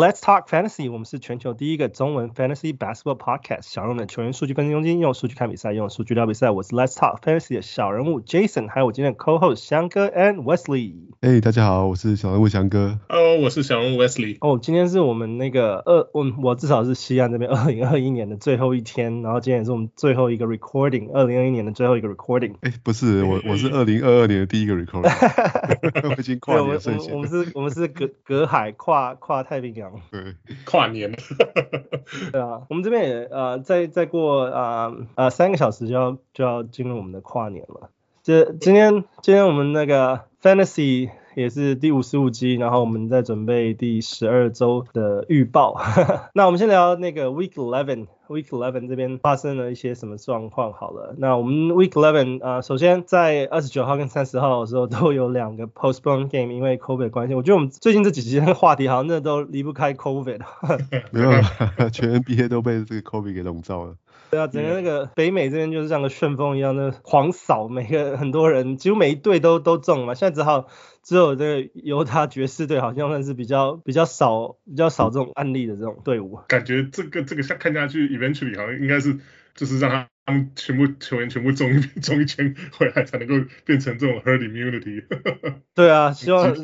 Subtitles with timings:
[0.00, 0.90] Let's talk fantasy.
[0.90, 3.70] 我们是全球第一个中文 fantasy basketball podcast。
[3.70, 6.50] 小人物的球员数据分析中心，用数据看比赛，用数据聊比赛。
[6.50, 10.94] 我是 Let's talk fantasy 的小人物 Jason，还有我今天的 co-host 翔哥 and Wesley。
[11.20, 12.98] Hey，大家好，我是小人物翔哥。
[13.10, 14.38] Hello，我是小人物 Wesley。
[14.40, 22.54] 哦，今天是我们那个二，我我至少是西安这边 二零二一年的最后一天，然后今天也是我们最后一个 recording，二零二一年的最后一个 recording。
[22.62, 25.10] 哎，不是，我我是二零二二年的第一个 recording。
[26.08, 26.80] 我已经跨年了。
[27.12, 29.89] 我们是，我们是隔隔海跨跨太平洋。
[30.10, 30.34] 对。
[30.64, 31.18] 跨年了，
[32.32, 37.90] 对啊，我们这边也呃，再再过啊呃三个小时就要就要进入我们的跨年了。
[38.22, 45.80] 这今天今天我们那个 Fantasy 也是第五十五集，然后我们在准备第十二周的预报。
[46.34, 48.06] 那我们先聊那个 Week Eleven。
[48.28, 50.72] Week Eleven 这边发生了一些什么状况？
[50.72, 57.34] 好了，那我们 Week Eleven 啊，首先在二十九号跟三十号的时候都有两个 postpone game，因为 COVID 关系。
[57.34, 60.40] 我觉得我们最近这几集的话题好像那都离不开 COVID。
[61.10, 61.30] 没有，
[61.90, 63.96] 全 NBA 都被这个 COVID 给笼罩了。
[64.30, 70.14] 对啊，整个那个北美这边就是像个旋风一样的狂扫，每个很多人几乎每一队都都中了嘛。
[70.14, 70.66] 现在只好
[71.02, 76.38] 只有这个犹他爵士队好像算是比较比较少比较少这种案例的这种队伍。
[76.48, 79.18] 感觉这个这个像看下去 eventually 好像应该是
[79.54, 83.34] 就是让他们全部球员全部中一中一圈回来才能够
[83.64, 85.04] 变成这种 herd immunity。
[85.74, 86.54] 对啊， 希望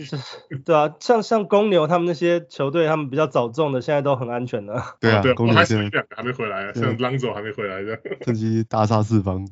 [0.65, 4.81] 对啊，像像公牛他们那些球队，他们比较早中的现在都很安全的。
[5.01, 9.49] 对啊，公牛还是两个还没回来，像 Lonzo 还没回来的，趁机大杀四方。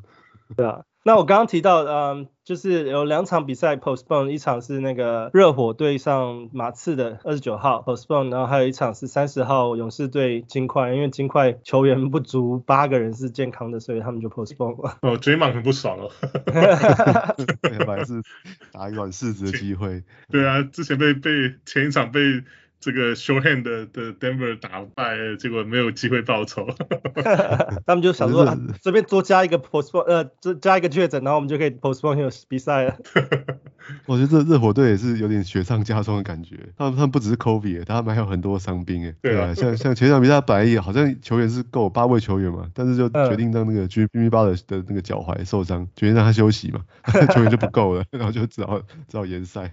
[0.57, 0.83] 对啊。
[1.07, 14.97] 那我刚刚提到，嗯，就是有两场比赛 postpone，一场是那个热火对上马刺的二十九号 postpone，然后还有一场是三十号勇士对金块，因为金块球员不足八个人是健康的，所以他们就 postpone 了。
[15.03, 16.11] 哦，Draymond 很不爽哦。
[17.61, 18.23] 本来是
[18.73, 20.03] 打一个世子的机会。
[20.33, 21.31] 对啊，之前被被
[21.67, 22.20] 前一场被。
[22.84, 26.68] 这个 shorthand 的的 Denver 打败，结果没有机会报仇。
[27.86, 28.45] 他们就想说，
[28.83, 32.95] 随便多加一个 postpone，呃，加加一个确诊，然后我们就可以 postpone 有比赛了。
[34.05, 36.58] 我觉得这热火队也是有点雪上加霜的感觉。
[36.77, 39.14] 他们他们不只是 Kobe，他们还有很多伤兵哎。
[39.22, 46.80] 对啊，像像前场比赛本来也好像球员是够八位球员嘛，但是就决定让那个 Jimmy Butler 的那个脚踝受伤，决定让他休息嘛，
[47.33, 48.78] 球员就不够了，然后就只好
[49.08, 49.70] 只好延赛。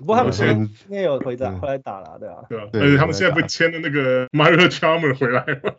[0.00, 2.36] 不过他们现在应该有回打回来打了，对啊。
[2.48, 5.72] 对啊，而且他们现在不签了那个 Mario Chalmers 回来吗？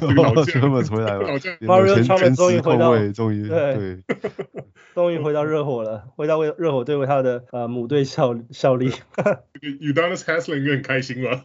[0.16, 3.98] 老将 Chalmers 回来了，Mario Chalmers 终于回到，终于对，
[4.94, 8.90] 终于回到热火了，回到为热火队为他的呃母队效效力。
[9.62, 11.42] Udonis Haslem 应该很开心吧？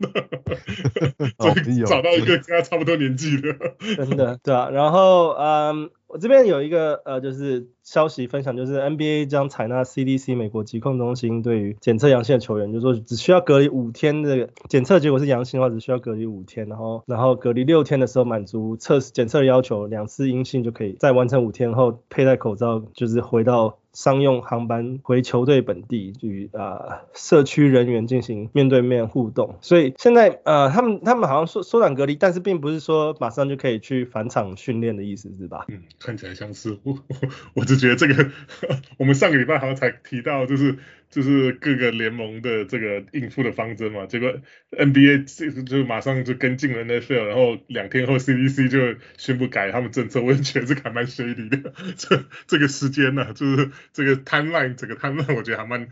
[1.85, 3.53] 找到一个跟他差不多年纪的，
[3.97, 4.69] 真的对啊。
[4.71, 5.89] 然后嗯。
[6.13, 23.79] 我这边有一个呃，就是消息分享，就是 NBA 将采纳 CDC 美国疾控中心对于检测阳性的球员，就是说只需要隔离五天的检测结果是阳性的话，只需要隔离五天，然后然后隔离六天的时候满足测试检测的要求，两次阴性就可以再完成五天后佩戴口罩，就是回到。
[23.93, 35.65] 商用航班回球队本地与啊社区人员进行面对面互动，所以现在呃他们他们好像说缩短隔离，但是并不是说马上就可以去返场训练的意思是吧？
[35.69, 37.15] 嗯，看起来像是 我我
[37.53, 38.31] 我就觉得这个
[38.97, 40.77] 我们上个礼拜好像才提到就是。
[41.13, 44.33] 就是各个联盟的这个应付的方针嘛，结果
[44.71, 51.71] NBA 就就马上就跟进了 NFL，然后两天后 CDC 就宣布改他们政策，我也觉得这个还蛮 shady 的。
[51.95, 55.87] 这这个时间呢、就是这个 timeline，这个 timeline 我觉得还蛮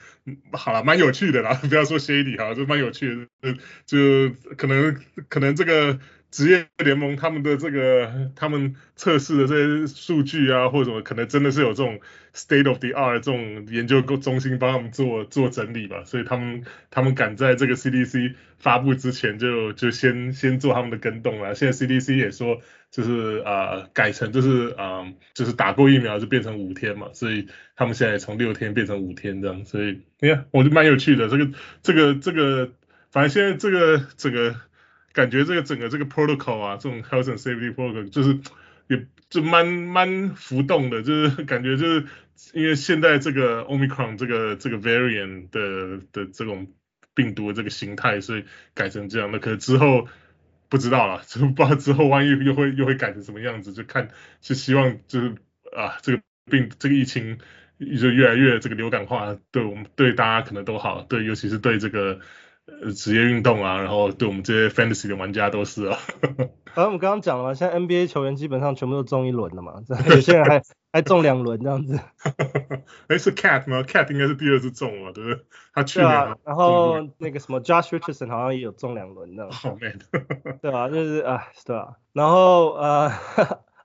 [0.53, 1.53] 好了，蛮有趣的啦。
[1.53, 4.99] 不要说 shady 哈，就蛮有趣的，就可能
[5.29, 5.99] 可能这个。
[6.31, 11.99] 职业联盟他们的这个他们测试的这些数据啊，或者什么，可能真的是有这种
[12.33, 21.53] state of the art 这种研究中心帮他们做做整理吧，所以他们他们赶在这个 CDC 发布之前就就先先做他们的跟动了。
[21.53, 22.61] 现在 CDC 也说
[22.91, 31.51] 就是啊、改成就是啊、就是打过疫苗就变成五天嘛，所以他们现在从六天变成五天这样，所以你看我就蛮有趣的，这个
[31.83, 32.71] 这个这个
[33.11, 34.55] 反正现在这个这个。
[35.13, 38.39] 感觉这个整个这个 protocol 啊，这种 health and safety protocol 就是
[38.87, 42.05] 也就蛮蛮浮动的，就是 感觉就是
[42.53, 46.67] 因为现在这个 Omicron 这个这个 variant 的的这种
[47.13, 49.39] 病毒的这个形态，所以改成这样的。
[49.39, 50.07] 可是之后
[50.69, 54.09] 不知道了， 就不知道之后万一又会又会改成什么样子，就看
[54.41, 55.35] 是希望就是
[55.75, 57.37] 啊这个病这个疫情
[57.79, 62.19] 就越来越这个流感化，对我们对大家可能都好，对尤其是对这个。
[62.95, 65.97] 职业运动啊，然后对我们这些 fantasy 的玩家都是啊。
[66.73, 70.61] 反正我们刚刚讲了嘛，现在 NBA 球员基本上全部都中一轮了嘛， 有些人还
[70.93, 71.99] 还中两轮这样子。
[73.07, 75.43] 哎，是 Cat 吗？Cat 应该是第二次中了，对不对？
[75.73, 76.09] 他去年。
[76.43, 79.51] 然后那个什么 Josh Richardson 好像也有中两轮这样。
[79.51, 79.99] 好 man。
[80.61, 81.95] 对啊，就是啊，对啊。
[82.13, 83.11] 然后呃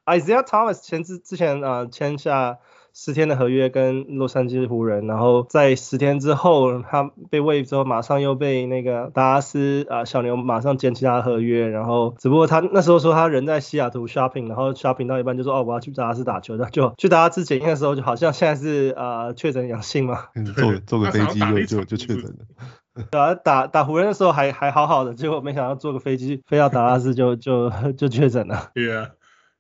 [0.07, 2.59] ，Isaiah Thomas 前之之前啊、呃、签下。
[2.99, 28.71] 十天的合约跟洛杉矶湖人，然后在十天之后他被 waive 之后，马上又被那个达拉斯啊小牛马上捡起他的合约，然后只不过他那时候说他人在西雅图 shopping，然后 shopping 到一半就说哦我要去达拉斯打球的，就去达拉斯检验的时候就好像现在是啊确诊阳性嘛，坐坐个飞机就就就确诊了， 对啊打打湖人的时候还还好好的，结果没想到坐个飞机飞到达拉斯就就就确诊了。
[28.73, 29.11] 对啊，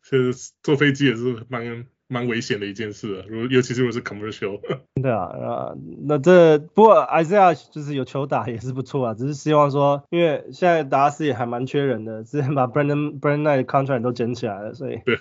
[0.02, 1.84] 其实坐飞机也是蛮。
[2.08, 4.60] 蛮危险的一件事，如尤其是如果是 commercial。
[5.02, 5.74] 对啊，啊，
[6.06, 15.00] 那这不过 Isaiah 就是有球打也是不错啊，只是希望说，因为现在达拉斯也还蛮缺人的，之前把 Brandon Brandon Knight 的 contract 都捡起来了，所以。
[15.04, 15.18] 对。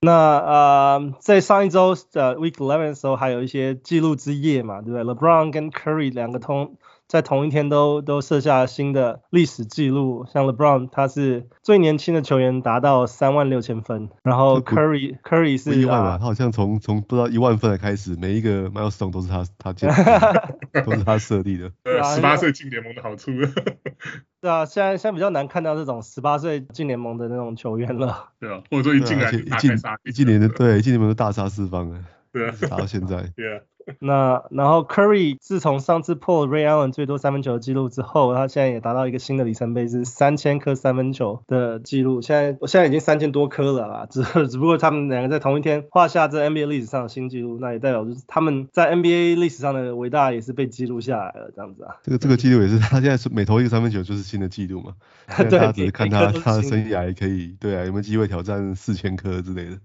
[0.00, 6.76] 那啊、呃，在上一周的 Week Eleven 的时候，还有一些纪录之夜嘛，对不对？LeBron 跟 Curry 两个通。
[7.06, 16.18] 在同一天都都设下新的历史记录，像 LeBron 他是最年轻的球员达到三万六千分，然后 Curry Curry 是意外吧？
[16.18, 19.88] 他好像从从不知道一万分的开始，每一个 milestone 都是他他建
[20.72, 21.70] 的，都是他设立的。
[21.82, 23.30] 对，十八岁进联盟的好处。
[24.40, 28.30] 对啊，现在现在比较难看到这种十八岁进联盟的那种球员了。
[28.40, 29.72] 对啊，或者说一进来一进
[30.04, 32.00] 一进联的对，一进联盟就大杀四方了。
[32.32, 33.16] 对啊，打到现在。
[33.36, 33.60] 对啊。
[33.98, 42.22] 那然后 Curry 自从上次破 Ray Allen 最多三分球的记录之后，他现在也达到一个新的里程碑，是三千颗三分球的记录。
[42.22, 51.96] 现在我现在已经三千多颗了啦，只只不过他们两个在同一天画下这 NBA 历史上的新纪录，那也代表就是他们在 NBA 历史上的伟大也是被记录下来了，这样子啊。
[52.02, 54.92] 这个这个记录也是他现在是每投一个三分球就是新的记录嘛？
[55.36, 59.78] 对，大家只是看他他的生涯可以对啊，有没有机会挑战四千颗之类的。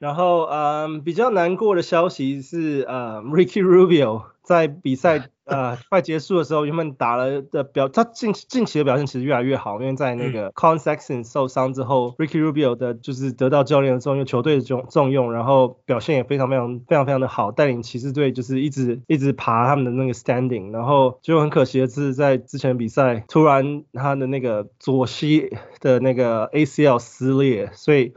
[0.00, 25.50] 然后，嗯，比较难过的消息是，呃，Ricky Rubio 在比赛 呃快结束的时候，原本打了的表，他近近期的表现其实越来越好，因为在那个 Collin Sexton 受伤之后，Ricky Rubio 的就是得到教练的重用，球队的重重用，然后表现也非常非常非常非常的好，带领骑士队就是一直一直爬他们的那个 standing，然后就很可惜的是在之前比赛突然他的那个左膝
[25.80, 28.14] 的那个 ACL 撕裂，所以。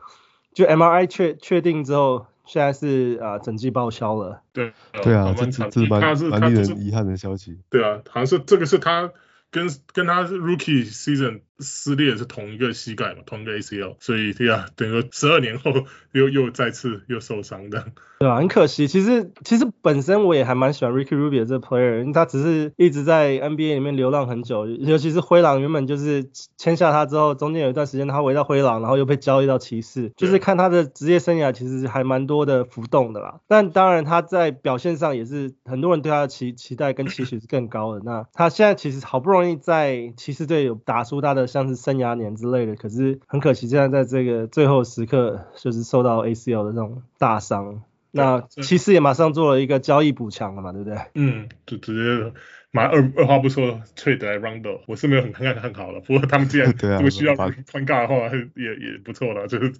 [0.54, 4.42] 就 MRI 确确定之后，现在是啊整季报销了。
[4.54, 7.60] 对，对啊，这这是蛮蛮令人遗憾的消息。
[7.70, 9.12] 对啊，好像是这个是他。
[9.54, 15.72] 跟跟他 rookie season 撕裂是同一个膝盖嘛，同一个 ACL，所以对啊，等于说十二年后
[16.12, 17.86] 又又再次又受伤的。
[18.20, 18.88] 对啊，很可惜。
[18.88, 33.40] 其实其实本身我也还蛮喜欢 Ricky Rubio 这个 player，因为他只是一直在 NBA 里面流浪很久，尤其是灰狼原本就是签下他之后，中间有一段时间他回到灰狼，然后又被交易到骑士，就是看他的职业生涯其实还蛮多的浮动的啦。
[33.48, 38.02] 但当然他在表现上也是很多人对他的期期待跟期许是更高的。
[38.06, 39.54] 那他现在其实好不容易。
[39.64, 47.82] 在骑士队有打出他的像是生涯年之类的，可是很可惜，现在在这个最后时刻就是受到 ACL 的这种大伤。
[48.12, 50.98] 那骑士也马上做了一个交易补强了嘛，对不对？
[51.16, 52.32] 嗯，就直接
[52.70, 56.00] 马二二话不说，trade 来 Rondo，我是没有很看看好了。
[56.00, 58.16] 不过他们既然 这么需要 point guard 的话，
[58.56, 59.74] 也也不错了，就是。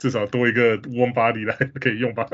[0.00, 2.26] 至少多一个 warm body 来可以用吧。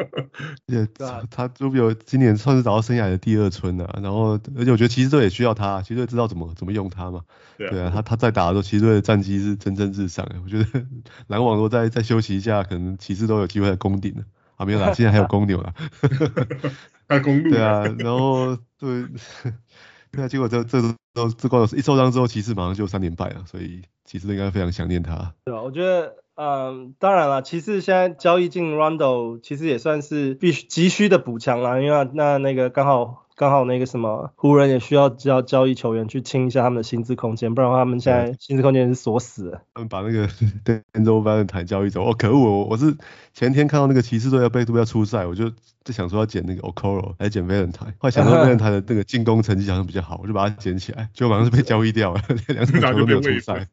[0.67, 0.87] 也，
[1.31, 3.99] 他 Rubio 今年算是找到生涯的第二春了。
[4.03, 7.23] 然后，而且我觉得骑士队也需要他，骑士队知道怎么怎么用他嘛。
[7.59, 10.25] 对啊，对啊，他他在打的时候，骑士队的战绩是蒸蒸日上。
[10.45, 10.87] 我觉得
[11.27, 14.23] 篮网如果再再休息一下，可能骑士都有机会来攻顶了。
[14.55, 15.75] 啊，没有啦， 现在还有公牛啦。
[17.09, 17.51] 还有公路。
[17.51, 19.05] 对啊，然后对，
[20.13, 20.81] 对啊，结果这这
[21.13, 25.35] 都这光一受伤之后，骑士马上就三连败了，所以骑士队应该非常想念他。
[25.45, 26.15] 对啊，我觉得。
[26.37, 39.63] 嗯，当然了，骑士现在交易进 Rondo，其实也算是必须急需的补强了，因为那那个刚好刚好那个什么湖人也需要交交易球员去清一下他们的薪资空间，不然的话他们现在薪资空间是锁死的。
[39.75, 40.29] 他们把那个
[40.65, 42.95] D'Angelo Valentine 交易走，哦可恶，我我是
[43.33, 45.51] 前天看到那个骑士队要被都要出赛，我就
[45.85, 53.67] 就想说要捡那个 Okoro 来捡 Valentine，后来想到 Valentine 的那个进攻成绩好像比较好，我就把它捡起来，结果马上是被交易掉了， 两场都没有出赛。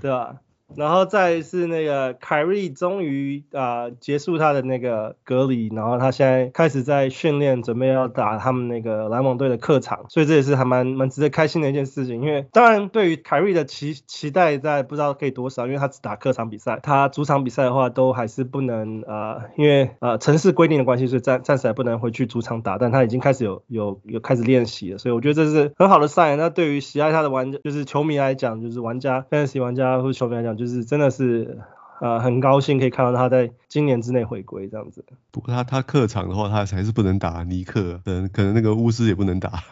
[0.00, 0.36] 对吧？
[0.76, 12.22] 然后再是那个凯瑞终于啊、结束他的那个隔离，然后他现在开始在训练，准备要打他们那个篮网队的客场，所以这也是还蛮蛮值得开心的一件事情。
[12.22, 26.36] 因为当然对于凯瑞的期期待在不知道可以多少，因为他只打客场比赛，他主场比赛的话都还是不能啊、因为呃城市规定的关系，所以暂暂时还不能回去主场打，但他已经开始有有有开始练习了，所以我觉得这是很好的 sign。
[26.36, 31.58] 那对于喜爱他的玩家，就是球迷来讲，就是玩家 fantasy 玩家或者球迷来讲，就是真的是
[32.00, 35.02] 呃很高兴可以看到他在今年之内回归这样子。
[35.30, 39.62] 不过他他客场的话，他还是不能打尼克，可能，可能那个巫师也不能打。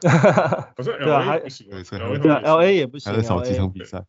[0.04, 4.04] 对啊，还对啊，L A 也不行，还得少几场比赛。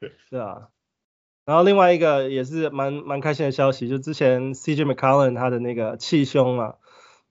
[0.00, 0.68] 对，是啊。
[1.44, 6.76] 然后另外一个也是蛮蛮开心的消息，就之前 C J McCollum 他的那个气胸啊。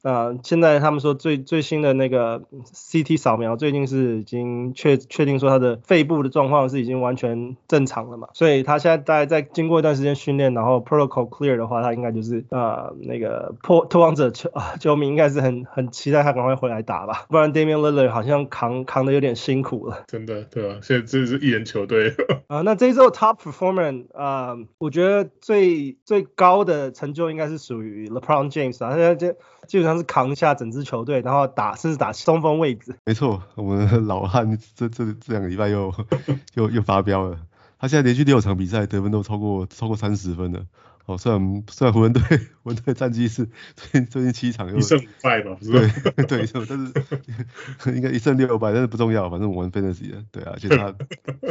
[0.04, 2.44] 啊、呃，现在他们说最最新的那个
[2.74, 20.04] CT 扫描，最近是已经确确定说他的肺部的状况是已经完全正常了嘛，所以他现在大概在经过一段时间训练，然后 protocol clear 的话，他应该就是啊、呃、那个破拓荒者球啊球迷应该是很很期待他赶快回来打吧，不然 Damian Lillard 好像扛扛的有点辛苦了。
[20.08, 22.10] 真的，对啊，现在这是一人球队。
[22.50, 29.38] 啊、 呃，那这一周 top performer 啊、呃，我觉得最最高的成就应该是属于 LeBron James 啊，他现在这。
[29.68, 32.96] 基本上是扛下整支球队，然后打甚至打中锋位置。
[33.06, 35.94] 没错，我们老汉这这这两个礼拜又
[36.56, 37.38] 又又发飙了，
[37.80, 40.66] 他现在连续六场比赛得分都超过超过三十分了。
[41.06, 42.22] 哦，虽然虽然湖人队
[42.64, 43.46] 湖人队战绩是
[43.76, 50.96] 最近最近七场又一胜五败吧，对对一胜，但是 应该一胜六败，但是不重要，反正我们 fantasy 的，对啊，而且他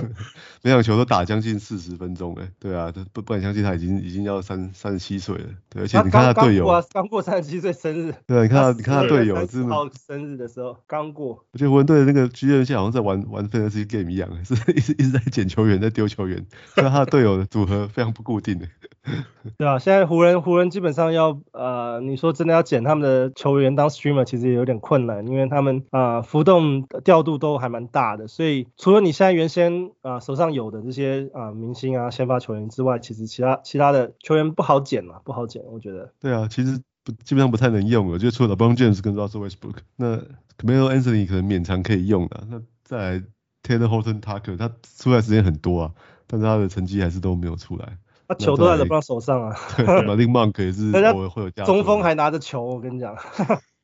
[0.62, 18.66] 每场球都打将近四十分钟，哎，对啊，不不敢相信他已经已经要三三十七岁了，对，而且你看他队友，刚刚过三十七岁生日，对啊，你看他你看他队友，是号生日的时候刚过，我觉得湖人队的那个 GM 现在好像在玩玩 fantasy game 一样， 是一直一直在捡球员，在丢球员，所以他的队友的组合非常不固定的。
[19.59, 36.12] 对啊，现在湖人湖人基本上要呃，你说真的要捡他们的球员当 streamer，其实也有点困难，因为他们啊、浮动调度都还蛮大的，所以除了你现在原先啊、手上有的这些啊、明星啊先发球员之外，其实其他其他的球员不好捡嘛，不好捡，我觉得。
[36.21, 43.23] 对啊，其实不基本上不太能用了，就除了 LeBron James 跟 Russell Westbrook，那 c a m e l Anthony 可能勉强可以用的，那再来
[43.64, 45.90] Taylor Horton Tucker，他出来时间很多啊，
[46.28, 47.99] 但是他的成绩还是都没有出来。
[48.28, 51.64] 他球都在 LeBron 手上啊，对，Malik Monk 也是 偶尔会有加。
[51.64, 53.14] 中锋还拿着球，我跟你讲。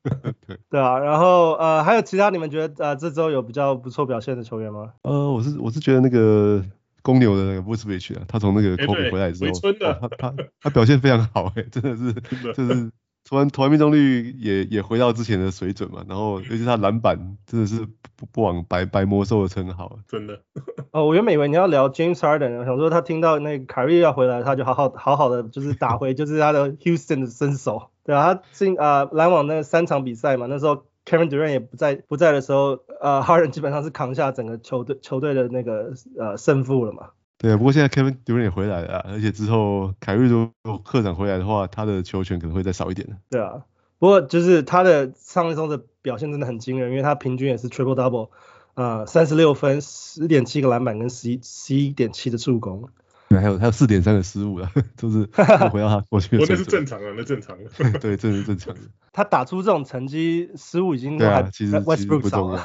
[0.47, 4.93] 对对啊，然后呃还有其他你们觉得呃这周有比较不错表现的球员吗？
[5.03, 6.63] 呃我是我是觉得那个
[7.01, 12.13] 公牛的那个 Vucevic 啊，他从那个 Kobe 回来之后，哦、他他他表现非常好哎，真的是
[12.53, 12.89] 就是。
[13.29, 20.41] 投完投完命中率也也回到之前的水准嘛，然后尤其他篮板真的是不不枉白白魔兽的称号，真的。
[20.91, 37.09] 哦，我原本以为你要聊 James Harden，我想说他听到那个凯瑞要回来，他就好好好好的就是打回就是他的 Houston 的身手，对啊，他进啊篮网那三场比赛嘛，那时候 Kevin Durant 也不在不在的时候，呃，Harden 基本上是扛下整个球队球队的那个呃胜负了嘛。
[37.41, 43.07] 对啊，不过现在 Kevin Durant 也回来了，而且之后凯瑞如果客场回来的话，他的球权可能会再少一点。
[43.29, 43.63] 对啊，
[43.97, 48.31] 不过就是他的上一周的表现真的很惊人，因为他平均也是 Triple Double，
[48.73, 52.89] 呃，三十六分，十点七个篮板跟十一十一点七的助攻。
[53.29, 55.23] 对，还有还有四点三的失误了， 就是
[55.71, 56.45] 回到他过去的。
[56.45, 57.69] 那是正常的，那正常的。
[57.99, 58.81] 对，这是正常的。
[59.13, 62.57] 他打出这种成绩，失误已经对啊，其实其实不重要。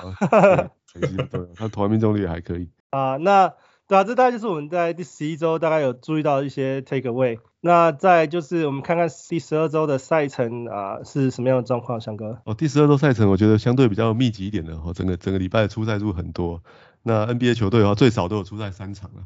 [0.92, 2.68] 成绩不重要，他投篮命中率也还可以。
[2.90, 3.52] 啊、呃，那。
[3.86, 7.38] 对啊，这大概就是我们在第十一周大概有注意到一些 take away。
[7.60, 12.38] 那再就是我们看看第十二周的赛程啊、是什么样的状况，翔哥。
[12.44, 16.62] 哦，第十二周赛程我觉得相对比较密集一点的哦，整个整个礼拜的出赛数很多。
[17.02, 19.24] 那 NBA 球队的话最少都有出赛三场了。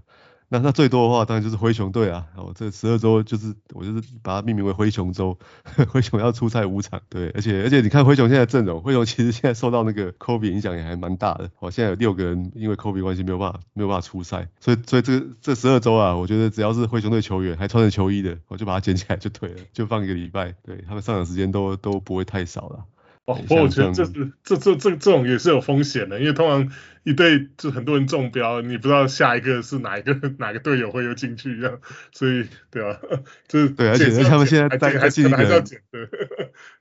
[0.51, 2.27] 那那最多的话，当然就是灰熊队啊。
[2.35, 5.39] 哦，这十二周就是我就是把它命名为灰熊周，
[5.91, 7.03] 灰熊要出赛五场。
[7.11, 11.51] 对，而且而且你看灰熊现在阵容，灰熊其实现在受到那个 Kobe 影响也还蛮大的。
[11.59, 22.85] 哦，现在有六个人因为 Kobe 关系没有办法没有办法出赛，所以所以这这十二周啊，我觉得只要是灰熊队球员还穿着球衣的，我就把它捡起来就退了，就放一个礼拜，对他们上场时间都都不会太少了。
[23.29, 31.79] 哦，不过我觉得这是这这这这种也是有风险的，因为通常一队就很多人中标，你不知道下一个是哪一个 哪个队友会又进去一样，
[32.11, 32.99] 所以对吧？
[33.47, 36.09] 就是对，而且他们现在大概还是还是要捡的。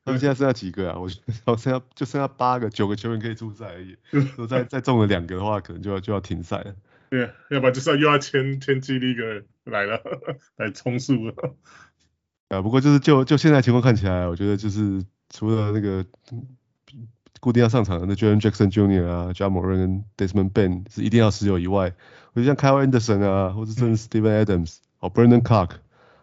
[0.06, 0.98] 他们现在剩下几个啊？
[0.98, 6.74] 我觉得剩下就剩下八个九个球员可以出赛而已， 如果再再中了两个的话，可能就要就要停赛了。
[7.12, 10.01] 对，要不然就是要又要签签 G League 来了
[10.56, 11.34] 来充数了。
[12.48, 15.04] 啊，不过就是就就现在情况看起来，我觉得就是。
[15.29, 16.05] 除了那个
[17.39, 19.05] 固定要上场的那 Jaren Jackson Jr.
[19.05, 21.93] 啊，Ja Morant 跟 Desmond Bane 是一定要持有以外，
[22.34, 25.77] 我觉得像 Kyle Anderson 啊，或者甚至 Steven Adams，哦，Brandon Clarke，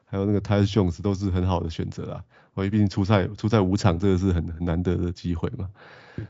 [0.07, 2.25] 还有那个 Tyus Jones 都是很好的选择啊。
[2.55, 5.69] 我毕竟出赛出赛五场，这个是很很难得的机会嘛。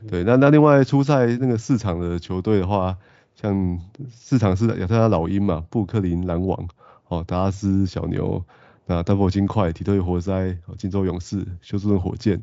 [0.07, 2.97] 对，那那另外出赛那个四场的球队的话，
[3.35, 3.79] 像
[4.09, 6.67] 四场是亚特兰大老鹰嘛，布克林篮网，
[7.07, 8.43] 哦，达拉斯小牛，
[8.87, 12.41] 那丹佛金块，底特律活塞，哦，金州勇士，休斯顿火箭，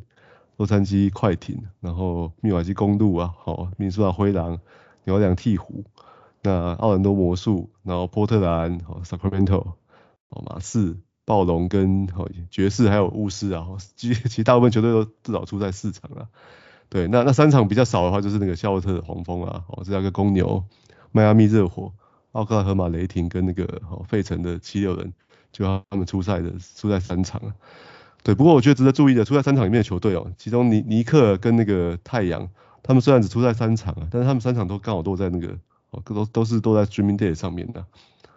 [0.56, 4.59] 洛杉矶快艇，然后密瓦基公路啊，好，明尼苏达灰狼，
[5.04, 5.85] 纽两鹈鹕，
[6.42, 9.75] 那奥兰多魔术，然后波特兰，哦，Sacramento，
[10.28, 10.99] 哦，马刺。
[11.25, 16.26] 暴龙跟好爵士还有巫师啊，其 其实大部分球队都至少出在四场啊。
[16.88, 20.64] 对，那那三场比较少的话，就是那个夏洛特的黄蜂啊，哦，芝加哥公牛、
[21.12, 21.92] 迈阿密热火、
[22.32, 25.14] 奥克拉荷马雷霆跟那个哦费城的七六人，
[25.52, 27.54] 就他们出赛的出赛三场啊。
[28.22, 32.48] 对，不过我觉得值得注意的，出赛三场里面的球队哦，其中尼尼克跟那个太阳，
[32.82, 35.58] 他们虽然只出赛三场啊，但是他们三场都刚好都在那个
[35.90, 37.84] 哦，都都是都在 Streaming Day 上面的。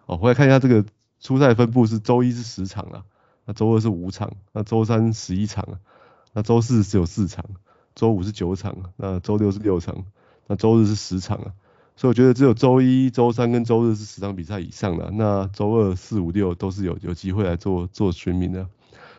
[0.05, 0.85] 哦，回来看一下这个。
[1.21, 3.03] 出赛分布是周一是十场啊，
[3.45, 5.79] 那周二是五场，那周三十一场啊，
[6.33, 7.43] 那周四只有四场，
[7.95, 10.05] 周五是九场，那周六是六场，
[10.45, 11.53] 那周日是十场啊。
[11.95, 18.67] 所以我觉得只有周一、周三跟周日是十场比赛以上的，那周二、四、五、六都是有有机会来做做全民的。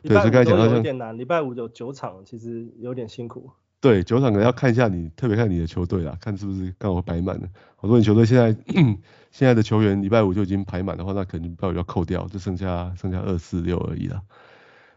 [0.06, 3.50] 对，所以刚才讲到像，有点难，礼拜五有九场，其实有点辛苦。
[3.80, 7.48] 对，九场可能要看一下你，特别看你的球队啦，看是不是刚好摆满了。
[7.76, 8.56] 好多你球队现在
[9.30, 14.22] 现在的球员礼拜五就已经排满的话，那可能礼拜五要扣掉，就剩下剩下二四六而已了。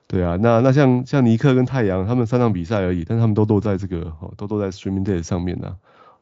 [0.08, 5.76] 对啊，那那像像尼克跟太阳，他们三场比赛而已，但他们都都在这个哦，都都在 Streaming Day 上面呢。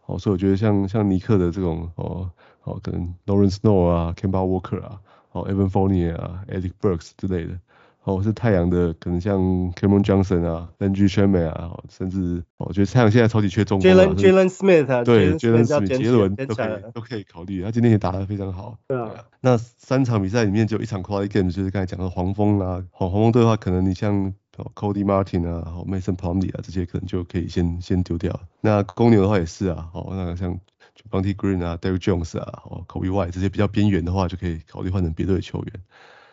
[0.07, 2.29] 哦，所以我觉得像像尼克的这种哦
[2.63, 4.99] 哦，可能 Lawrence Snow 啊，Kemba Walker 啊，
[5.31, 7.59] 哦 Evan Fournier 啊，Alec Burks 之类的。
[8.07, 9.37] 哦，是太阳的，可能像
[9.73, 18.77] Cameron Johnson 啊，Landry Shamet 啊，甚至我觉得太阳现在超级缺中锋 Jalen Jalen Smith 啊，对，Jalen Smith 杰伦都可以都可以考虑，他今天也打得非常好。
[18.87, 19.11] 对啊，
[19.41, 24.33] 那三场比赛里面就一场 Quality Game，就是刚才讲的黄蜂啊，黄黄蜂队的话，可能你像
[24.73, 28.39] Cody Martin 啊，Mason Plumlee 啊这些，可能就可以先先丢掉。
[28.61, 30.57] 那公牛的话也是啊，哦，那个像
[30.95, 35.73] Javonte Green 啊，Derrick Jones 啊，哦，Coby White 这些比较边缘的话，就可以考虑换成别队的球员。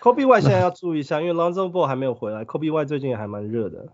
[0.05, 3.87] Coby 现在要注意一下，因为 Lonzo Ball 还没有回来，Kobe Y 最近也还蛮热的。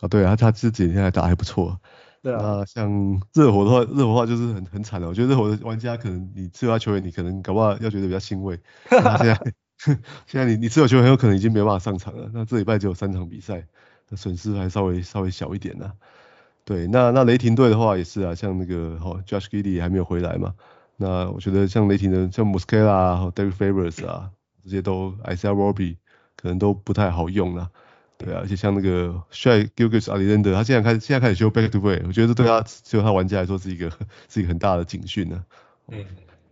[0.00, 1.78] 啊，对啊，他这几天还打还不错。
[2.20, 2.40] 对啊。
[2.42, 2.90] 那像
[3.32, 5.06] 热火的话，热火的话就是很很惨的。
[5.06, 8.58] 我觉得热火的玩家可能你持有他球员，你可能搞不好要觉得比较欣慰。
[8.90, 9.40] 现在
[10.26, 12.28] 现在你你持有球员很有可能已经没办法上场了。
[12.34, 13.64] 那这礼拜只有三场比赛，
[14.08, 15.92] 那损失还稍微稍微小一点呢。
[16.64, 20.54] 对，那那雷霆队的话也是啊，像那个哦 Josh Giddey 还没有回来嘛。
[20.96, 24.30] 那我觉得像雷霆的像 Muscala 啊，和 Derrick Favors 啊。
[24.64, 25.96] 这些都 Isaiah Roby
[26.36, 27.70] 可能都不太好用了，
[28.18, 33.90] 对啊，而且像那个 Shai Gilgeous-Alexander 他现在开始现在开始修 Back to Play，我觉得这对他就、嗯、他玩家来说是一个
[34.28, 35.44] 是一个很大的警讯呢。
[35.88, 36.04] 嗯，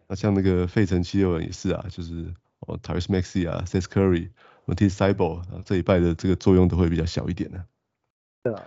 [0.09, 4.31] 那像那个费城七六人也是啊，就是哦 Tyrese Maxey 啊，Seth Curry、
[4.67, 7.65] Matisse Thybulle 啊，这一拜的这个作用都会比较小一点呢。
[8.43, 8.63] 对啊，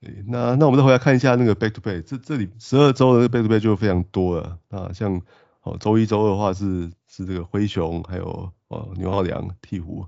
[0.00, 5.22] 对，那那我们再回来看一下那个 Back to Play，这这里十二周的 Back to Play 就非常多了啊，像。
[5.64, 10.06] 哦，周一周二的话是是这个灰熊，还有哦牛浩良鵜鹕。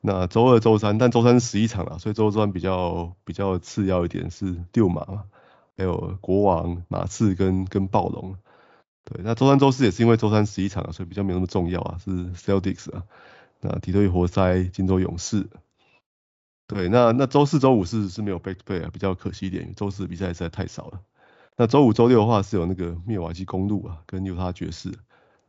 [0.00, 5.24] 那周二周三，但周三十一场了，所以周三比较比较次要一点是六马，
[5.76, 8.36] 还有国王、马刺跟跟暴龙。
[9.04, 13.02] 对，那周三周四也是因为周三十一场，所以比较没有那么重要啊，是 Celtics 啊，
[13.60, 15.48] 那底特律活塞、金州勇士。
[16.68, 21.00] 对，那那周四周五是是没有 Back to Back 啊，比较可惜一点，周四比赛实在太少了。
[21.56, 24.92] 那周五、周六的话是有那个灭瓦基公路啊，跟犹他爵士。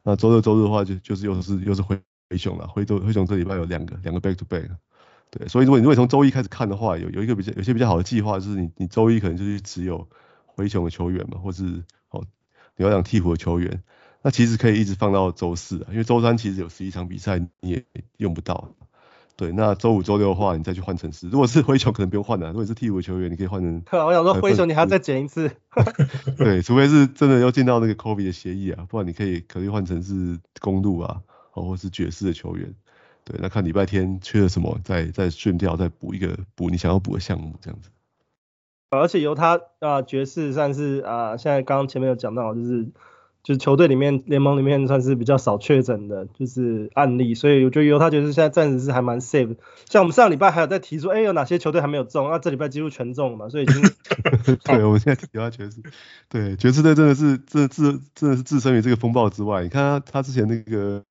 [0.02, 4.70] 那周六、周日的话就就是又是又是灰灰熊了，灰熊灰熊这礼拜有两个两个 back to back。
[5.32, 10.08] 对，所以如果你如果从周一开始看的话，有有一个比较有些比较好的计划，就是你你周一可能就去持有
[10.46, 12.24] 灰熊的球员嘛，或是哦
[12.76, 13.84] 你要养鵜鹕的球员，
[14.22, 17.86] 那其实可以一直放到周四啊，因为周三其实有十一场比赛你也
[18.18, 18.70] 用不到。
[19.36, 21.30] 对，那周五、周六的话，你再去换城市。
[21.30, 22.48] 如果是灰熊，可能不用换了。
[22.50, 23.82] 如果是替补球员，你可以换成。
[23.92, 25.50] 我想说灰熊，你还要再减一次。
[26.38, 32.74] 对，除非是真的要进到那个 Kobe 的协议啊，不然你可以可以换成是公路啊，或是爵士的球员。
[33.24, 37.90] 对，那看礼拜天缺了什么，再再训掉，再补一个补你想要补的项目这样子。
[38.90, 42.88] 而且由他啊，爵士算是啊，现在刚刚前面有讲到，就是。
[43.42, 49.56] 就是球队里面联盟里面算是比较少确诊的，就是案例，所以我觉得犹他爵士现在暂时是还蛮 safe。
[49.90, 52.28] 像我们上礼拜还有在提出，哎、欸，有哪些球队还没有中？
[52.28, 53.82] 那、啊、这礼拜几乎全中了嘛，所以已经。
[54.66, 55.82] 对，我们现在提犹他爵士，
[56.28, 59.64] 对，爵士队真的是，真的自真的是置身于这个风暴之外。
[59.64, 61.02] 你看他他之前那个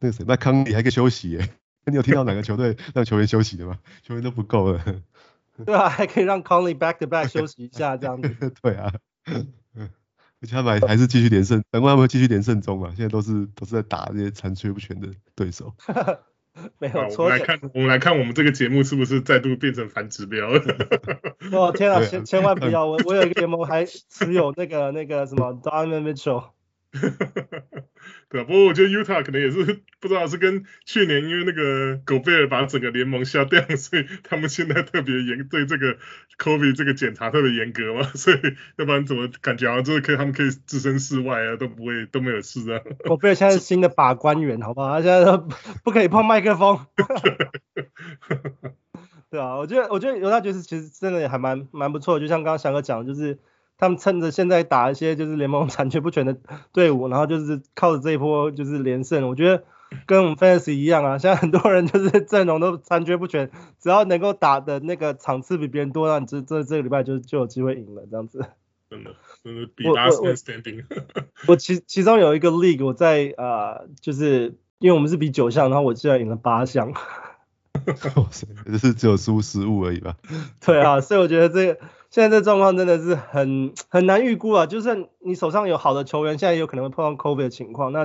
[0.00, 1.48] 那个谁，麦康利还可以休息耶。
[1.86, 3.78] 你有听到哪个球队让球员休息的吗？
[4.02, 4.82] 球员都不够了。
[5.64, 8.28] 对啊，还可以让 Conley back to back 休息一下这样子。
[8.62, 8.92] 对啊，
[9.26, 12.92] 而且他们还是继续连胜，难怪他们会继续连胜中嘛。
[12.96, 15.74] 现在都是都是在打这些残缺不全的对手。
[16.78, 17.24] 没有错。
[17.26, 20.48] 我们来看，我们来看我们这个节目是不是再度变成反指标？
[21.52, 22.86] 哦天啊，千千万不要！
[22.86, 26.44] 我我有一个联盟还持有那个那个什么 Donovan Mitchell。
[28.32, 35.96] 对啊，不过我觉得 Utah 可能也是不知道是跟去年因为那个狗贝尔把整个联盟下掉，所以他们现在特别严对这个
[36.38, 38.36] COVID 这个检查特别严格嘛，所以
[38.76, 42.78] 要不然怎么感觉好像就是可以他们可以置身事外啊，都不会都没有事啊。
[43.04, 44.90] 狗贝尔现在是新的把关员，好不好？
[44.90, 45.48] 他现在都
[45.82, 46.86] 不可以碰麦克风。
[49.28, 53.40] 对啊，我觉得我觉得犹大爵士其实真的也还蛮蛮不错，就像刚刚翔哥讲的，就是。
[53.80, 56.36] 他们趁着现在打一些就是联盟残缺不全的
[56.70, 59.64] 队伍，然后就是靠着这一波就是连胜，我觉得
[60.04, 68.44] 跟我们 Fantasy 一样啊，现在很多人就是阵容都残缺不全，只要能够打的那个场次比别人多，那你这这这个礼拜就就有机会赢了这样子。
[68.90, 70.84] 真的，真的比 last man standing。
[71.48, 76.92] 我其其中有一个 league 我在啊、呃，就是因为我们是比九项，然后我竟然赢了八项。
[76.92, 80.16] 哇塞，这是只有输失误而已吧？
[80.60, 81.80] 对啊，所以我觉得这个。
[82.10, 84.66] 现在这状况真的是很很难预估啊！
[84.66, 87.92] 就算你手上有好的球员，现在有可能会碰到 COVID 的情况。
[87.92, 88.04] 那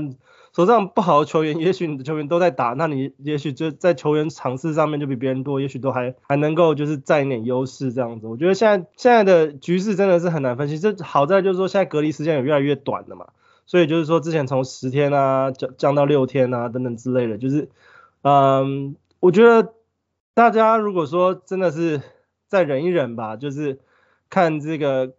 [0.55, 8.27] 手上不好的球员，也许你的球员都在打，那你也许就在球员场次上面就比别人多，也许都还还能够就是占一点优势这样子。
[8.27, 10.77] 我觉得现在现在的局势真的是很难分析。
[10.77, 13.29] 这好在就是说现在隔离时间也越来越短了嘛，
[13.65, 17.69] 所以就是说之前从十天啊降降到六天啊等等之类的，就是
[18.21, 19.73] 嗯，我觉得
[20.35, 22.01] 大家如果说真的是
[22.47, 23.79] 再忍一忍吧，就是。
[24.35, 25.13] 看这个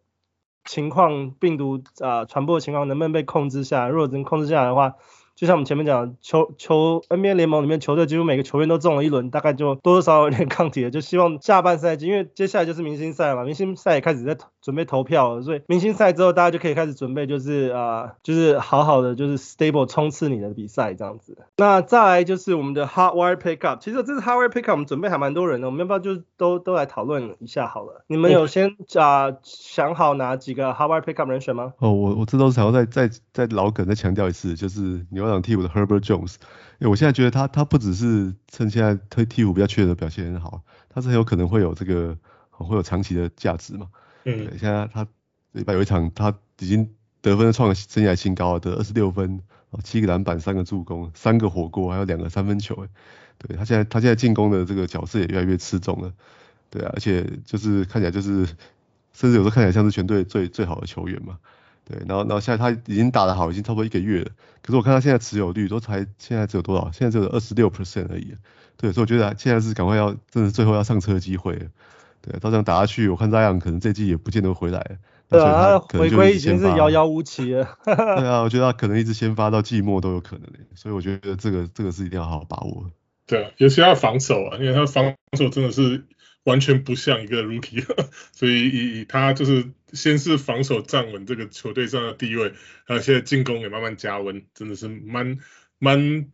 [0.66, 3.88] 情况，病毒啊传播的情况能不能被控制下来？
[3.88, 4.96] 如果能控制下来的话，
[5.34, 10.90] 就像我们前面讲，球球 NBA 联盟里面球队几乎每个球员都中了一轮，大概就多多少少有点 抗体了。
[10.90, 21.38] 就希望下半赛季，因为接下来就是明星赛嘛，明星赛也开始在准备投票了，所以明星赛之后大家就可以开始准备，就是啊、就是好好的就是 stable 冲刺你的比赛这样子。
[21.56, 28.02] 那再来就是我们的 hot wire pickup，其实这是 hot wire pickup，我们准备还蛮多人的，我们要不要就都都来讨论一下好了？
[28.08, 31.72] 你们有先啊、想好哪几个 hot wire pickup 人选吗？
[31.78, 35.36] 哦，我我这都是想要再再再老梗再强调一次，就是牛郎。
[35.46, 36.36] 替补的 Herbert Jones，
[36.80, 42.16] 哎，我现在觉得他他不只是趁现在替替补比较缺的表现很好，他是很有可能会有这个
[42.50, 43.86] 会有长期的价值嘛。
[44.26, 45.06] 嗯，对，现在他
[45.52, 46.90] 礼拜有一场他已经
[47.22, 49.40] 得分创了生涯新高了，得二十六分，
[49.82, 52.88] 七个篮板，三个助攻，三个火锅，还有两个三分球，哎，
[53.38, 56.12] 对他现在他现在进攻的这个角色也越来越吃重了，
[56.68, 58.44] 对啊，而且就是看起来就是
[59.14, 61.38] 甚至有时候看起来像是全队最最好的球员嘛。
[61.88, 64.30] 对，然后然后现在他已经打得好，已经差不多一个月了。
[64.60, 66.90] 可是我看他现在持有率都才现在只有多少？
[66.90, 68.34] 现在只有二十六 percent 而已。
[68.76, 71.70] 对，所以我觉得现在是赶快要，真的最后要上车的机会。
[72.28, 74.96] 对，照这样打下去，我看这样可能这季也不见得回来了。
[75.28, 77.78] 对啊，他回归已经是遥遥无期了。
[77.84, 80.46] 对啊，我觉得他可能一直先发到季末都有可能。
[80.74, 82.90] 所以我觉得这个这个是一定要好好把握。
[83.26, 86.04] 对啊，尤其他防守啊，因为他防守真的是。
[86.46, 87.84] 完全不像一个 rookie，
[88.30, 92.52] 所以以以他就是先是防守站稳这个球队上的地位，
[92.86, 95.38] 然后现在进攻也慢慢加温，真的是蛮
[95.80, 96.28] 蛮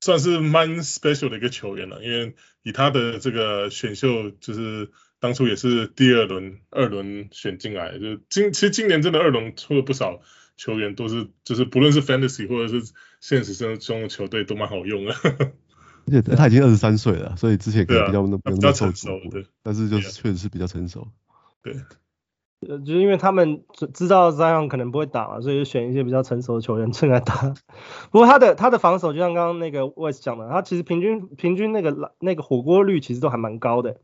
[0.00, 2.02] 算是蛮 special 的一个球员了。
[2.02, 4.90] 因为以他的这个选秀，就是
[5.26, 10.20] 当初也是第二轮二轮选进来，就今其实今年真的二轮出了不少
[10.56, 15.12] 球员，都是就是不论是 fantasy 或者是现实生活中的球队都蛮好用的。
[16.06, 21.08] 而且他已经二十三岁了，所以之前可能比较那不那么成熟，对，但是就是确实是比较成熟。
[21.60, 21.74] 对，
[22.66, 27.54] 呃，就是因为他们知道 Zion 可能不会打嘛，所以就选一些比较成熟的球员进来打。
[28.10, 33.96] 不过他的他的防守就像刚刚那个 Wes 讲的，他其实平均平均那个那个火锅率其实都还蛮高的。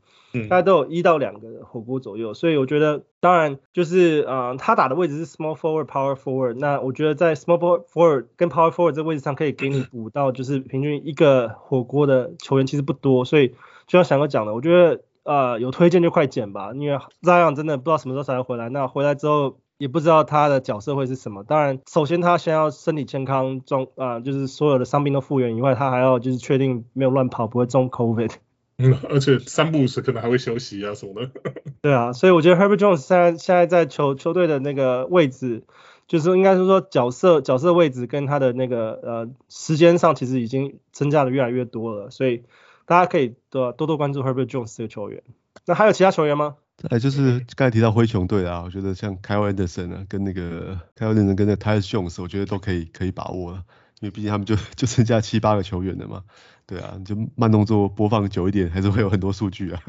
[0.49, 13.49] 大概都有一到两个火锅左右，所以我觉得，当然就是呃，他打的位置是 small forward power forward，那我觉得在 small forward 跟 power forward 这个位置上可以给你补到，就是平均一个火锅的球员其实不多，所以
[13.85, 21.43] 就像翔哥讲的，我觉得呃有推荐就快捡吧，因为 Zion 真的不知道什么时候才会回来，那回来之后也不知道他的角色会是什么。
[21.43, 28.31] 当然，首先他先要身体健康，中啊、呃、就是所有的伤病都复原以外，他还要就是确定没有乱跑，不会中 COVID。
[28.77, 31.29] 嗯， 而且三不五时可能还会休息啊什么的。
[31.81, 35.63] 对啊，所以我觉得 Herbert Jones 现在现在在球球队的那个位置，
[36.07, 42.09] 就是应该是说角色角色位置跟他的那个呃时间上，其实已经增加的越来越多了。
[42.09, 42.43] 所以
[42.85, 45.23] 大家可以多多多关注 Herbert Jones 这个球员。
[45.65, 46.55] 那还有其他球员吗？
[46.89, 53.63] 哎，就是刚才提到灰熊队啊，我觉得像 Kyle Anderson 啊，跟那个 Kyle Anderson 跟那个 Tyus Jones，我觉得都可以可以把握了。
[54.01, 56.23] 因为毕竟他们就 就剩下七八个球员了嘛。
[56.65, 59.81] 对啊，就慢动作播放久一点，还是会有很多数据啊。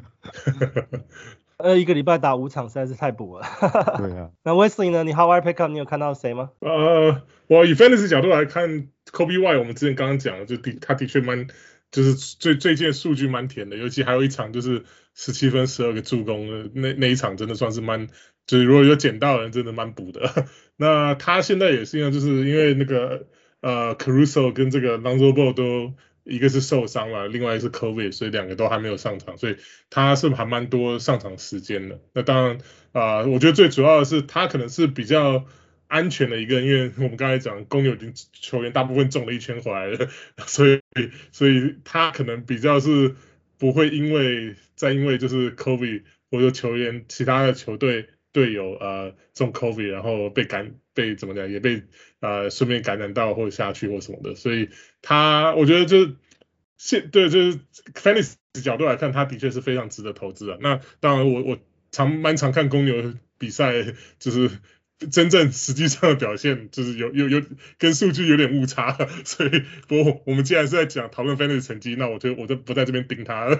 [1.57, 3.47] 呃，一个礼拜打五场实在是太补了。
[3.97, 4.31] 对啊。
[4.43, 5.05] 那 Wesley 呢？
[5.05, 6.51] 你 Howard Pickup 你有看到谁吗？
[6.59, 11.47] 呃，我以 Fantasy 角度来看，Kobe Y 我们之前刚刚讲的，就的他的确蛮，
[11.95, 14.83] 就是最最近数据蛮甜的，尤其还有一场就是
[15.15, 18.09] 十七分十二个助攻那那一场真的算是蛮，
[18.47, 20.47] 就是如果有捡到人真的蛮补的。
[20.77, 23.29] 那他现在也是一样，就是因为那个
[23.61, 25.95] 呃 Caruso 跟这个 Lonzo Ball 都。
[26.27, 29.57] 一个是受伤了，另外一个是 COVID，所以两个都还没有上场，所以
[29.91, 32.01] 他是还蛮多上场时间的。
[32.15, 32.59] 那当然
[32.93, 35.45] 啊、我觉得最主要的是他可能是比较
[35.95, 40.11] 安全的一个，因为我们刚才讲公牛已经球员大部分中了一圈回来了，
[40.45, 40.81] 所以
[41.31, 43.15] 所以他可能比较是
[43.59, 46.03] 不会因为再因为就是 COVID
[46.33, 51.85] 或者球员其他的球队队友呃中 COVID 然后被感被怎么讲也被
[52.19, 54.71] 呃顺便感染到或者下去或什么的，所以。
[55.01, 56.17] 他我觉得就是
[56.77, 57.61] 现对就是
[57.95, 60.59] Fantasy 角度来看，他的确是非常值得投资的。
[60.61, 61.59] 那当然我我
[61.93, 64.51] 常蛮常看公牛比赛，就是。
[65.11, 67.43] 真正实际上的表现就是有有有
[67.79, 69.51] 跟数据有点误差， 所以
[69.89, 73.59] 不过我们既然是在讲讨论 Fantasy 成绩，那我就我就不在这边盯他了。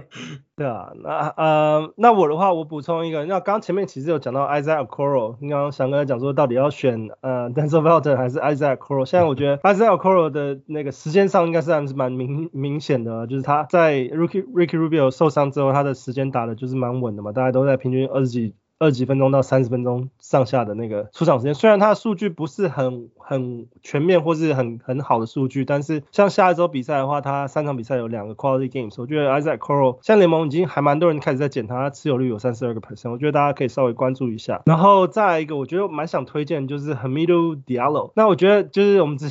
[0.56, 18.54] 对啊，那呃那我的话我补充一个，那刚前面其实有讲到 Isaac Okoro，你刚刚翔哥讲说到底要选呃 Denzel Valton 还是 Isaac Okoro，现在我觉得 Isaac Okoro 的那个时间上应该是还是蛮明明显的，就是他在 Ricky Ricky Rubio 受伤之后，他的时间打的就是蛮稳的嘛，大家都在平均二十几。
[18.84, 34.62] 二十几分钟到三十分钟上下的那个出场时间，虽然他的数据不是很很全面或是很很好的数据，但是像下一周比赛的话，他三场比赛有两个 quality games，我觉得 Isaac Okoro 现在联盟已经还蛮多人开始在捡他，他持有率有三十二个 percent，我觉得大家可以稍微关注一下。
[34.66, 39.28] 然后再来一个，我觉得蛮想推荐就是 Hamidou Diallo，那我觉得就是我们之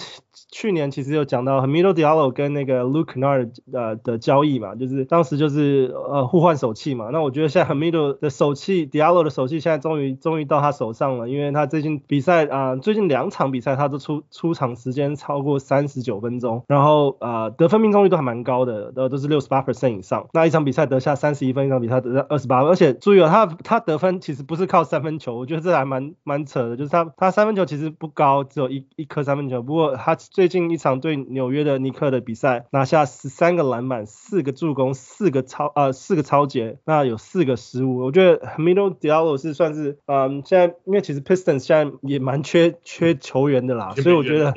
[0.51, 20.27] 去年其实有讲到 Hamidou Diallo 跟那个 Luke Knard 呃的交易嘛，就是当时就是呃互换手气嘛，那我觉得现在 Hamidou 的手气 Diallo 的手气现在终于终于到他手上了，因为他最近比赛啊、最近两场比赛他他都出出场时间超过三十九分钟，然后、呃、得分命中率都还蛮高的，呃都是六十八 percent 以上。
[20.33, 29.61] 那一场比赛得下三十一分，一场比赛得下二十八分，而且注意了，他他得分其实不是靠三分球，我觉得这还蛮蛮扯的，就是他他三分球其实不高，只有一一颗三分球。
[29.61, 37.97] 不过他最近一场对纽约的尼克的比赛拿下十三个篮板，四个助攻，四个超呃四个超截，那有四个失误。
[37.97, 44.53] 我觉得 Milo Dialo 是算是嗯，现在因为其实 Pistons 现在也蛮缺缺球员的啦，所以我觉得。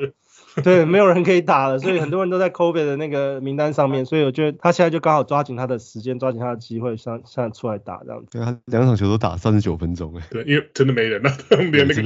[0.63, 8.29] 对，没有人可以打了，所以很多人都在 Kobe 的那个名单上面， 所以我觉得他现在就刚好抓紧他的时间，抓紧他的机会，上上出来打这样子。
[8.31, 11.31] 对，他两场球都打三十九分钟，哎，对，因为真的没人了，
[11.71, 12.01] 连那个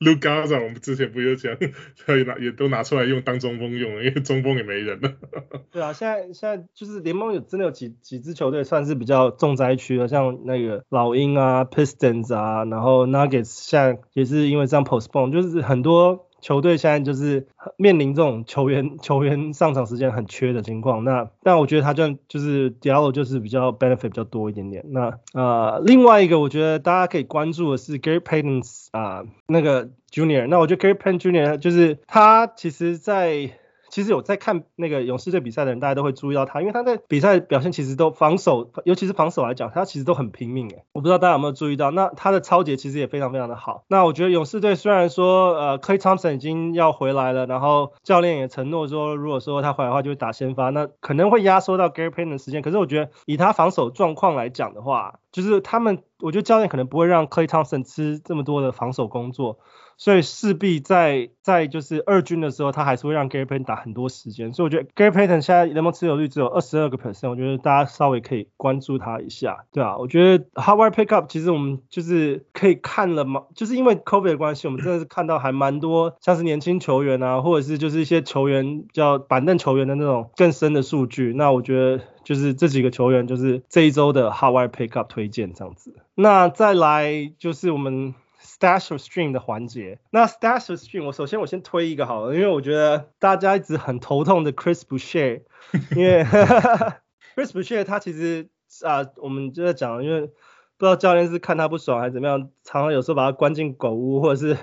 [0.00, 1.56] Luke Garza 我们之前不就讲，
[2.04, 5.14] 可以拿也都拿出来用当中锋用了，因为中锋也没人了。
[5.72, 16.25] 对啊，现在现在就是联盟有真的有几几支球队算是比较重灾区的，像那个老鹰啊、Pistons 啊，然后 Nuggets 现在也是因为这样 postpone，就是很多。
[16.46, 24.84] 球队现在就是面临这种球员球员上场时间很缺的情况，那但我觉得他就就是 Diallo 就是比较 benefit 比较多一点点。
[24.90, 33.50] 那呃另外一个我觉得大家可以关注的是 Gary Payton 啊、那个 Junior，那我觉得 Gary Payton Junior 就是他其实在。
[33.90, 40.84] 其实有在看那个勇士队比赛的人，大家都会注意到他，因为他在比赛表现其实都防守，尤其是防守来讲，他其实都很拼命诶。
[40.92, 43.84] 我不知道大家有没有注意到，那他的抄截其实也非常非常的好。
[43.88, 52.62] 那我觉得勇士队虽然说呃，Klay Thompson 已经要回来了，然后教练也承诺说，如果说他回来的话就会打先发，那可能会压缩到 Gary Payton 的时间。
[52.62, 59.58] 可是我觉得以他防守状况来讲的话，就是他们，我觉得教练可能不会让 Klay Thompson 吃这么多的防守工作。
[59.96, 64.52] 所以势必在在就是二军的时候，他还是会让 Gary Payton 打很多时间。
[64.52, 81.32] 所以我觉得 Gary Payton 现在联盟持有率只有二十二个 percent，我觉得大家稍微可以关注他一下，对啊，我觉得 Howard Pickup 其实我们就是可以看了嘛，就是因为 COVID 的关系，我们真的是看到还蛮多像是年轻球员啊，或者是就是一些球员叫板凳球员的那种更深的数据。
[81.34, 85.94] 那我觉得就是这几个球员就是这一周的 Howard Pickup 推荐这样子。
[86.14, 88.14] 那再来就是我们。
[88.58, 95.42] Stash or Stream 的环节，那 Stash or Stream，我首先我先推一个好了，因为我觉得大家一直很头痛的 Chris Boucher，
[95.94, 96.24] 因为
[97.36, 98.48] Chris Boucher 他其实
[98.82, 104.56] 啊，我们就在讲，因为不知道教练是看他不爽还是怎么样，常常有时候把他关进狗屋，或者是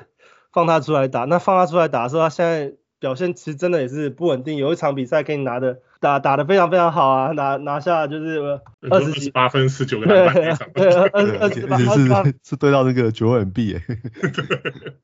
[0.52, 1.26] 放他出来打。
[1.26, 5.82] 那放他出来打的时候，他现在表现其实真的也是不稳定，有一场比赛可以拿的。
[6.04, 8.60] 打打得非常非常好啊，拿拿下就是
[8.92, 13.82] 二十八分十九个篮板，对，二二十八是是对到那个九稳 B 哎，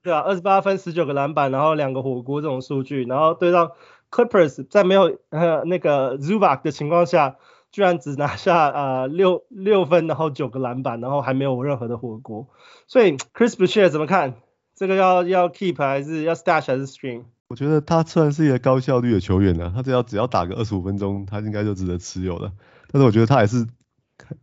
[0.04, 3.78] 对啊，二十八分十九个篮板，然后两个火锅这种数据，然后对到
[4.12, 7.38] Clippers 在没有呃那个 Zubac 的情况下，
[7.72, 12.50] 居然只拿下呃六六分，然后九个篮板，然后还没有任何的火锅，
[12.88, 14.34] 所以 Chris Boucher 怎么看？
[14.76, 17.24] 这个要要 keep 还是要 stash 还是 stream？
[17.50, 22.54] 我觉得他虽然是一个高效率的球员呢，他只要只要打个二十五分钟，他应该就值得持有了。
[22.92, 23.66] 但是我觉得他还是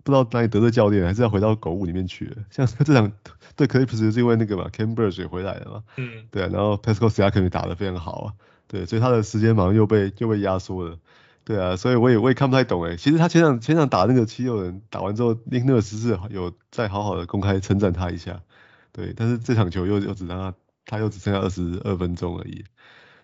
[0.02, 2.36] 不知道哪里得罪教练，还是要回到狗屋里面去了。
[2.50, 3.12] 像 这场
[3.54, 8.32] 对 Clippers 是因为那个嘛 c a m b r i d g e 也回来了嘛，嗯，对啊，然后 Pascal Siakam 打得非常好啊，
[8.66, 10.98] 对，所以他的时间马上又被又被压缩了，
[11.44, 12.96] 对啊，所以我也我也看不太懂诶。
[12.96, 18.42] 其实他前场前场打那个七六人打完之后，Nick Nurse 是有再好好的公开称赞他一下，
[18.90, 22.64] 对，但是这场球又又只让他他又只剩下二十二分钟而已。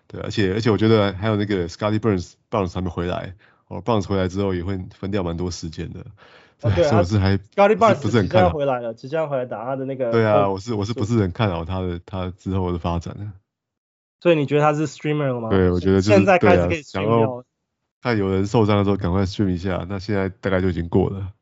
[0.07, 3.35] 对，而且而且我觉得还有那个 Scottie Barnes Bounce 还没回来，
[3.67, 6.05] 哦，Bounce 回来之后也会分掉蛮多时间的。
[6.61, 8.51] 对， 所以我是还 Scottie Barnes 不是很看好。
[8.51, 10.11] 回来了，即将回来打他的那个。
[10.11, 13.33] 对啊，我是我是不是很看好他的他之后的发展呢？
[14.21, 15.49] 所以你觉得他是 Streamer 了吗？
[15.49, 17.43] 对，我觉得就是现在开始可以 Stream 然后
[18.01, 21.33] 看有人受伤的时候赶快 Stream 一下，那现在大概就已经过了。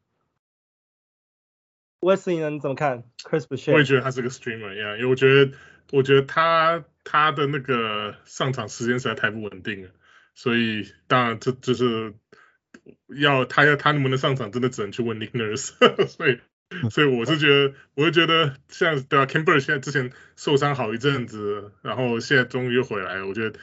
[2.00, 2.50] Wesley 呢？
[2.50, 3.74] 你怎么看？Chris Boucher？
[3.74, 5.52] 我也觉得他是个 Streamer 呀，因为我觉得
[5.92, 6.84] 我觉得他。
[7.04, 9.90] 他的那个上场时间实在太不稳定了，
[10.36, 12.14] 所以当然这就是
[13.08, 15.72] 要他要他能不能上场，真的只能去问 Nick Nurse。
[16.06, 16.40] 所以
[16.92, 23.60] 所以我是觉得，我是觉得像对啊 Khem Birch 现在之前受伤好一阵子，然后现在终于又回来了，我觉得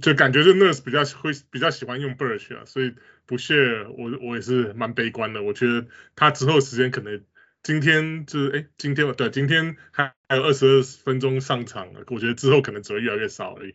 [0.00, 2.94] 就感觉就 Nurse 比较会比较喜欢用 Birch 啊，所以
[3.26, 7.24] Boucher 我我也是蛮悲观的，我觉得他之后时间可能。
[7.68, 13.74] 今天就是哎，今天对，今天还还有二十二分钟上场了，我觉得之后可能只会越来越少而已。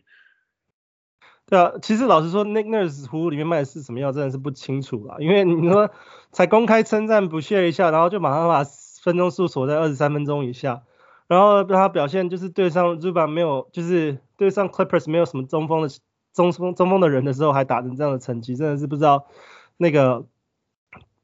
[1.46, 5.14] 对啊，其实老实说，Nick Nurse 葫芦里面卖的是什么药，真的是不清楚啦。
[5.20, 5.92] 因为你说
[6.32, 8.64] 才公开称赞不屑一下，然后就马上把
[9.04, 10.82] 分钟数锁在二十三分钟以下，
[11.28, 15.88] 然后让他表现就是对上 Zuba 没有，就是对上 Clippers 没有什么中锋的
[16.32, 19.28] 中锋中锋的人的时候，还打成这样的成绩，真的是不知道
[19.76, 20.26] 那个。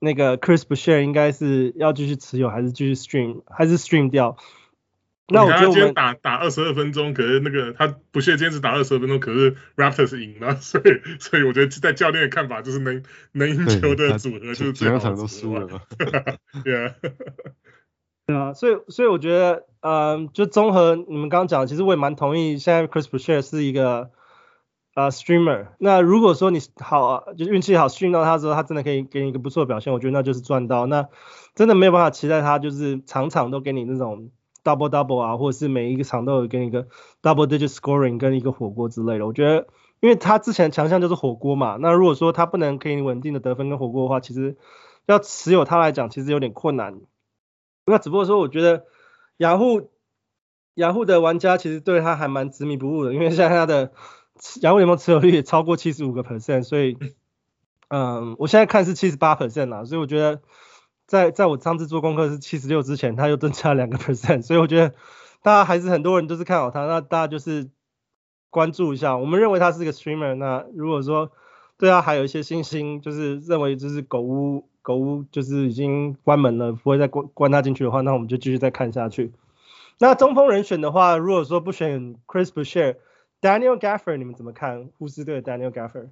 [0.00, 4.36] 那个 Chris Boucher 应该是要继续持有，还是继续 stream，还是 stream 掉？
[5.28, 10.84] 那我觉得今天打打二十二分钟，可是那个他 Boucher 今天只打二十二分钟，可是 Raptors 赢了， 所以
[11.20, 14.94] 所以我觉得在教练的看法就是能能赢球的组合就是最好。
[14.94, 15.82] 两场都输了嘛。
[16.64, 16.94] 对啊。
[18.26, 24.10] 对啊，所以所以我觉得，嗯、呃，就综合你们刚刚讲，其实我也蛮同意，现在 Chris Boucher 是一个。
[24.94, 30.86] 啊、，Streamer，那如果说你好啊，就是运气好训到他之后，他真的可以给你一个不错的表现，我觉得那就是赚到。
[30.86, 31.08] 那
[31.54, 34.30] 真的没有办法期待他就是场场都给你那种
[34.64, 36.88] double double 啊，或者是每一个场都有给你一个
[37.22, 39.26] double digit scoring 跟一个火锅之类的。
[39.26, 39.68] 我觉得，
[40.00, 44.56] 因为他之前强项就是火锅嘛，那如果说他不能给你稳定的得分跟火锅的话，其实
[45.06, 47.00] 要持有他来讲，其实有点困难。
[47.86, 48.84] 那只不过说，我觉得
[49.36, 49.88] 雅虎
[50.74, 53.92] 雅虎的玩家其实对他还蛮执迷不悟的，因为像他的。
[54.62, 56.96] 雅虎联盟持有率也超过七十五个 percent，所以，
[57.88, 60.40] 嗯，我现在看是七十八 percent 啦，所以我觉得
[61.06, 64.94] 在在我上次做功课是七十六之前，他又增加了两个 percent，所以我觉得
[65.42, 67.68] 大家还是很多人都是看好他，那大家就是
[68.48, 69.18] 关注一下。
[69.18, 71.30] 我们认为他是一个 streamer，那如果说
[71.76, 79.32] 对他还有一些信心，就是认为就是狗屋狗屋就是已经关门了，不会再关关他进去的话，那我们就继续再看下去。
[79.98, 82.96] 那中锋人选的话，如果说不选 Chris Boucher。
[83.40, 86.08] Daniel Gaffer，你们怎么看护士队的 Daniel Gaffer。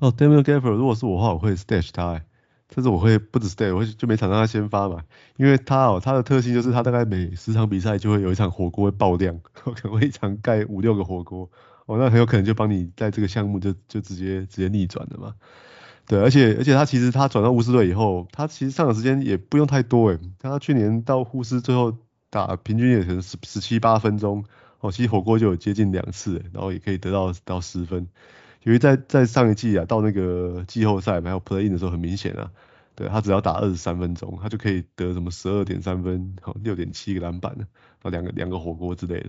[0.00, 2.22] 哦，Daniel Gaffer，如果是我的话，我会 stash 他，
[2.68, 5.04] 但是我会不止 stash，我会就每场让他先发嘛，
[5.36, 11.50] 因为他哦，他的特性就是他大概每十场比赛就会有一场火锅会爆量，可能会一场盖五六个火锅，
[11.84, 15.34] 哦，那很有可能就帮你在这个项目就就直接直接逆转了嘛。
[16.06, 21.98] 对，而且而且他其实他转到巫师队以后，他其实上场时间也不用太多哎，他去年到护士最后
[22.30, 24.44] 打平均也可能十十七八分钟。
[24.80, 28.08] 哦，其实火锅就有接近两次，然后也可以得到到十分。
[28.64, 32.50] 因为在在上一季啊，到那个季后赛还有 play in 的时候，很明显啊，
[32.96, 37.66] 对他只要打二十三分钟，他就可以得什么十二点三分，好六点七个篮板，然
[38.02, 39.28] 后两个两个火锅之类的。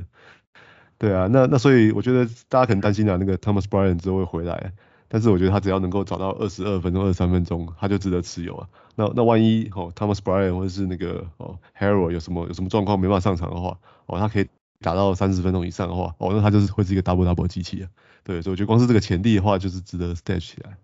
[0.98, 4.74] 对啊，那那所以我觉得大家可能担心啊，那个 Thomas Bryant 之后会回来，
[5.08, 8.68] 但是我觉得他只要能够找到二十二分钟、二十三分钟，他就值得持有啊。
[8.96, 14.48] 那那万一哦 Thomas Bryant 或者是那个哦 Harrell 有什么有什么状况没办法上场的话，哦他可以。
[14.82, 17.90] 打到三十分钟以上的话，哦，那他就是会是一个 double double 机器啊。
[18.24, 20.78] 对，所以我觉得光是这个潜力的话，就是值得 stash 起来。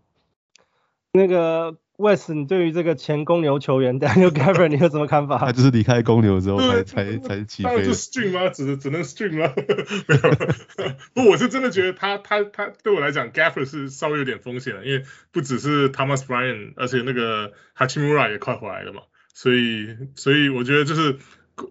[1.12, 5.38] 那个 Wes，你对于这个前公牛球员 Daniel Gafford 你有什么看法？
[5.38, 7.84] 他就是离开公牛之后才才才起飞。
[7.84, 8.50] 就 stream 吗？
[8.50, 9.54] 只能只能 stream 吗？
[10.08, 10.96] 没有。
[11.14, 19.04] 不，我是真的觉得他他他对我来讲，Gafford 是稍微有点风险的，因为不只是 Thomas Bryant，而且那个 Hachimura 也快回来了嘛，
[19.36, 21.20] 所以所以我觉得就是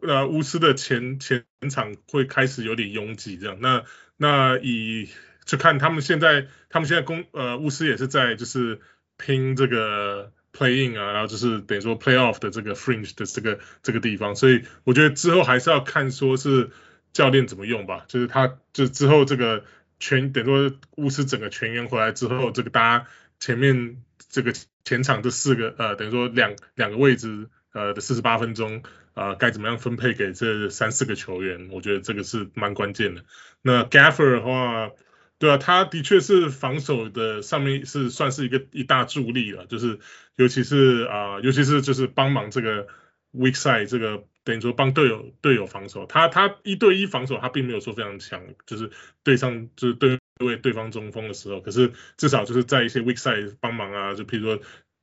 [0.02, 3.58] 呃巫师的前前场会开始有点拥挤这样。
[3.60, 3.84] 那
[4.16, 5.08] 那以
[5.44, 8.80] 就看他们现在他们现在公呃巫师也是在就是。
[9.18, 16.70] 拼这个 playing 啊，然后就是等于说 play off 的这个 fringe 的这个这个地方，所以我觉得之后还是要看说是
[17.12, 19.64] 教练怎么用吧，就是他就之后这个
[20.00, 23.06] 全等于说巫师整个全员回来之后，这个大家
[23.38, 24.52] 前面这个
[24.82, 28.82] 前场这四个呃等于说两两个位置呃的四十八分钟
[29.14, 33.24] 啊、该怎么样分配给这三四个球员，我觉得这个是蛮关键的。
[33.62, 34.90] 那 Gaffer 的话。
[35.38, 39.98] 对啊，他的确是防守的上面是算是一个一大助力了，就是
[40.36, 42.86] 尤其是啊、尤其是就是帮忙这个
[43.32, 48.92] weak side 这个等于说帮队友队友防守，他他一对一防守他并没有说非常强，就是
[49.24, 54.62] 对上就是对对对方中锋的时候，可是至少就是在一些 weak side 帮忙啊，就譬如说。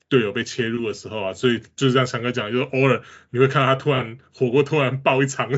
[0.09, 5.51] 队友被切入的时候啊，所以就是像强哥讲，就是偶尔你会看到他突然火锅突然爆一场，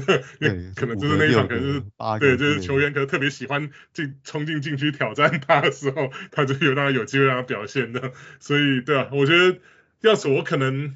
[0.76, 1.84] 可能就是那一场可能是
[2.20, 8.12] 对，就是球员可能特别喜欢进冲进禁区挑战他的时候，他就有让他有机会让他表现的。
[8.40, 9.58] 所以对啊，我觉得
[10.02, 10.96] 要是我可能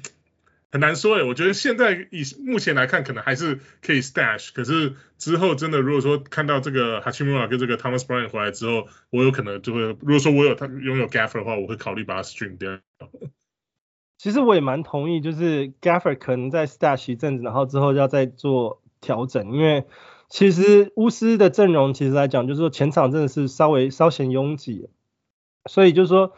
[0.70, 4.50] 很难说诶，我觉得现在以目前来看，可能还是可以 stash。
[4.52, 12.80] 可是之后真的如果说看到这个 Hachimura 跟这个 Thomas Bryant 回来之后，我有可能就会，如果说我有他拥有 Gafford 的话，我会考虑把他 stream 掉。
[14.18, 19.84] 其实我也蛮同意，就是 Gaffer 可能在 stash 一阵子，然后之后要再做调整，因为
[20.28, 24.88] 其实巫师的阵容其实来讲，就是说前场真的是稍微稍显拥挤，
[25.66, 26.32] 所以就是说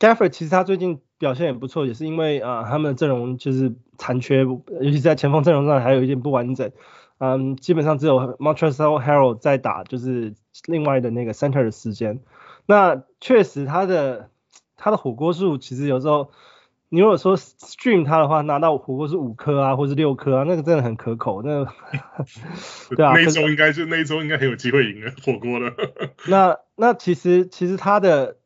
[0.00, 6.72] Gaffer 其实他最近表现也不错，也是因为啊、他们的阵容就是残缺，尤其是在前锋阵容上还有一点不完整，
[7.18, 10.34] 嗯，基本上只有 Montrezl Harrell 在打，就是
[10.66, 12.18] 另外的那个 center 的时间，
[12.66, 14.30] 那确实他的
[14.76, 16.32] 他的火锅数其实有时候。
[16.92, 21.40] 你如果说 stream 他的话，拿到火锅是五颗啊，或是六颗啊，那个真的很可口。
[21.40, 21.72] 那个、
[22.96, 25.72] 对啊，那一周应该是那一周应该很有机会赢了火锅了。
[26.26, 28.38] 那那其实其实他的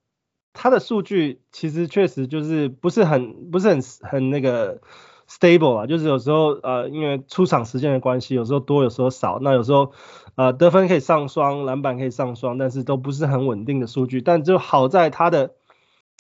[0.53, 4.79] 他的数据其实确实就是不是很不是很很那个
[5.27, 9.39] stable 啊，就是有时候呃因为出场时间的关系，有时候多有时候少。
[9.41, 9.93] 那有时候
[10.35, 14.21] 呃得分可以上双，篮板可以上双，但是都不是很稳定的数据。
[14.21, 15.55] 但就好在他的。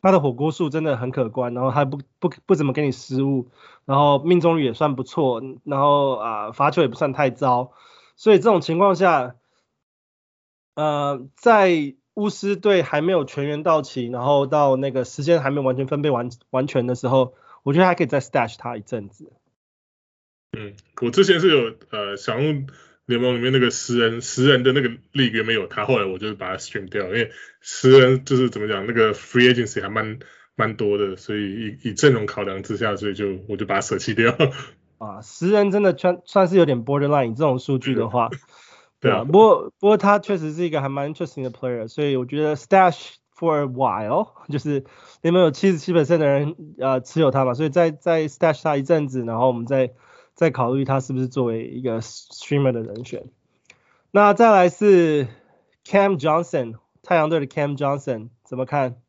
[0.04, 3.48] 他的火锅数真的很可观，然后他不不不怎么给你失误，
[3.86, 7.72] 然后命中率也算不错，然后啊罚球也不算太糟，
[8.14, 9.36] 所以这种情况下，
[10.74, 17.32] 呃，在巫师队还没有全员到齐，然后到那个时间还没有完全分配完完全的时候，
[17.62, 19.32] 我觉得还可以再 stash 他一阵子。
[20.52, 22.66] 嗯，我之前是有呃想用。
[23.06, 27.30] 联盟里面那个十人十人的那个 league 没有他，后来我就把他 stream 掉，因为
[27.60, 30.18] 十人就是怎么讲，那个 free agency 还蛮
[30.56, 34.34] 蛮多的，所以以以阵容考量之下，所以就我就把它舍弃掉。
[34.96, 38.30] 啊，十人真的算算是有点 borderline 这种数据的话，
[39.00, 44.82] 对啊，不过不过他确实是一个还蛮 interesting 的 player，所以我觉得 stash for a while， 就是
[45.20, 49.92] 联盟有七十七 percent 的人呃持有他嘛，所以在在 stash 他一阵子，然后我们再。
[50.34, 53.24] 再考虑他是不是作为一个 streamer 的人选。
[54.10, 55.28] 那再来是
[55.84, 59.00] Cam Johnson，太阳队的 Cam Johnson 怎么看？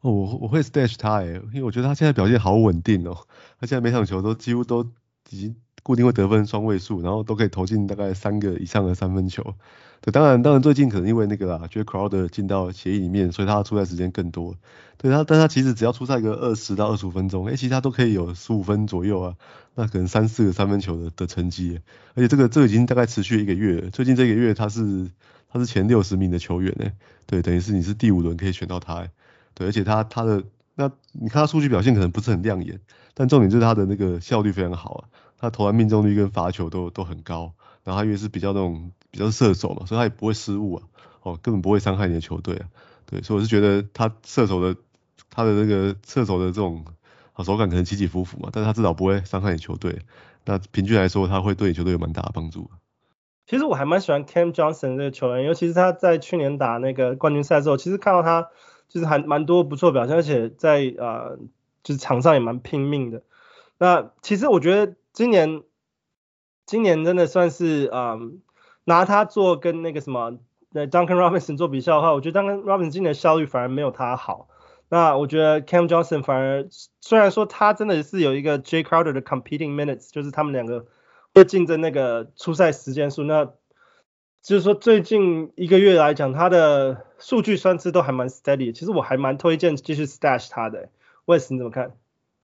[0.00, 3.26] 我我会 stash 他诶，因为我觉得他现在表现好稳定哦，
[3.60, 4.84] 他现在每场球都几乎都
[5.30, 5.56] 已经
[5.88, 9.54] 固定会得分双位数，然后都可以投进大概三个以上的三分球。
[10.02, 14.54] 对，当然，当然最近可能因为那个啦，觉得 Crowder 进到协议里面，所以他出赛时间更多。
[14.98, 19.34] 对他，但他其实只要出赛个二十到二十五分钟，诶，其实他都可以有十五分左右啊，
[19.74, 21.80] 那可能三四个三分球的的成绩。
[22.14, 25.10] 而且这个这已经大概持续一个月了，最近这个月他是
[25.50, 26.92] 他是前六十名的球员诶，
[27.24, 29.08] 对，等于是你是第五轮可以选到他。
[29.54, 32.78] 对，而且他他的那你看他数据表现可能不是很亮眼，
[33.14, 35.02] 但重点就是他的那个效率非常好啊，
[35.38, 37.52] 他投篮命中率跟罚球都都很高，
[37.84, 38.92] 然后他因为是比较那种。
[39.10, 40.82] 比较射手嘛，所以他也不会失误啊，
[41.22, 42.68] 哦，根本不会伤害你的球队啊，
[43.06, 44.78] 对，所以我是觉得他射手的
[45.30, 46.84] 他的那个射手的这种
[47.42, 50.00] 手感可能起起伏伏嘛，但是他至少不会伤害你球队，
[50.44, 52.70] 那平均来说他会对你球队有蛮大的帮助。
[53.46, 58.48] 其实我还蛮喜欢 Cam Johnson 这个球员，尤其是他在去年打那个冠军赛之后，其实看到他
[58.90, 61.38] 就是还蛮多不错表现，而且在呃
[61.82, 63.22] 就是场上也蛮拼命的。
[63.78, 65.62] 那其实我觉得今年
[66.64, 68.40] 今年真的算是嗯。
[68.84, 70.38] 拿他做跟那个什么，
[70.72, 74.48] 呃，Duncan Robinson 做比较的话，我觉得 Duncan Robinson 今年效率反而没有他好。
[74.88, 76.66] 那我觉得 Cam Johnson 反而
[77.02, 80.86] 虽然说他真的是有一个 Jay Crowder 的 competing minutes，就是他们两个
[81.34, 83.44] 会竞争那个出赛时间数，那
[84.42, 90.88] 就是说最近一个月来讲，他的数据算是都还蛮 steady，其实我还蛮推荐继续 stash 他的。
[91.26, 91.92] Wes 你怎么看？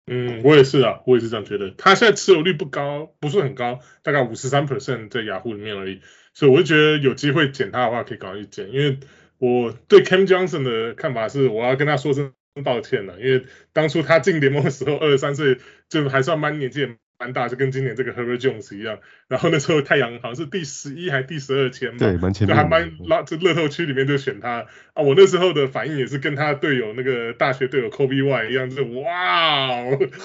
[0.07, 1.70] 嗯，我也是啊，我也是这样觉得。
[1.78, 6.00] 他现在持有率不高，不是很高，大概五十三 percent 在雅虎里面而已，
[6.34, 8.70] 所以我就觉得有机会捡他的话，可以赶快去捡。
[8.70, 8.98] 因为
[9.38, 12.32] 我对 Cam Johnson 的看法是，我要跟他说声
[12.62, 16.96] 抱歉了，因为当初他进联盟的时候，二十三岁，就还算蛮年纪。
[17.19, 18.99] 蛮大，就跟今年这个 Herbert Jones 一样。
[19.29, 25.03] 然后那时候太阳好像是第十一还是第十二签嘛，对，蛮前面，就还蛮拉，就乐透区里面就选他啊。
[25.03, 29.85] 我那时候的反应也是跟他队友那个大学队友 Kobe White 一样，就是哇，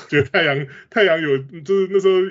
[0.10, 2.22] 觉得太阳太阳有，就是那时候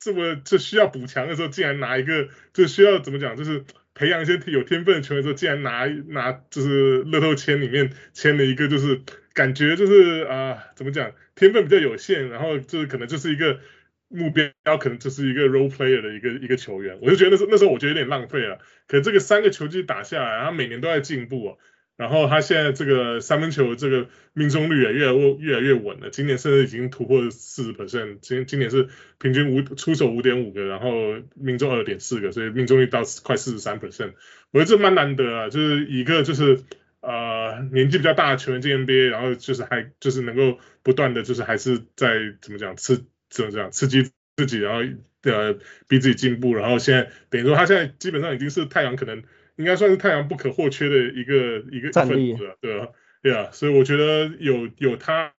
[0.00, 3.64] 这么就需要补强的时候，竟然拿一个就需要怎么讲，就是
[3.94, 9.00] 培养一些有天分的球员的时候，竟然拿拿就是乐透签里面签了一个，就是
[9.32, 13.60] 感觉就是啊、呃，怎么讲，天分比较有限，然后就是可能就是一个。
[14.08, 18.58] 目标可能就是一个 role player 的一个一个球员，我就觉得那时候那时候我觉得有点浪费了。
[18.86, 21.58] 可这个三个球季打下来，他每年都在进步哦。
[21.96, 26.10] 然后他现在这个三分球这个命中率也越来越越来越稳了。
[26.10, 28.88] 今年甚至已经突破四十 percent，今今年是
[29.18, 30.90] 平均五出手五点五个，然后
[31.34, 34.12] 命中二点四个，所以命中率到快四十三 percent。
[34.50, 36.60] 我觉得这蛮难得啊，就是一个就是
[37.00, 43.06] 呃年纪比较大的球员进 NBA，然后就是还就是能够不断的就是还是在怎么讲吃。
[43.28, 43.70] 怎么讲？
[43.70, 44.80] 刺激自己，然后
[45.22, 45.58] 呃
[45.88, 49.22] 逼自己进步，然后现在等于说他现在基本上已经是太阳可能
[49.56, 52.88] 应该算是太阳不可或缺的一个一个分子了，对吧？
[53.22, 55.32] 对啊，所以我觉得有有他，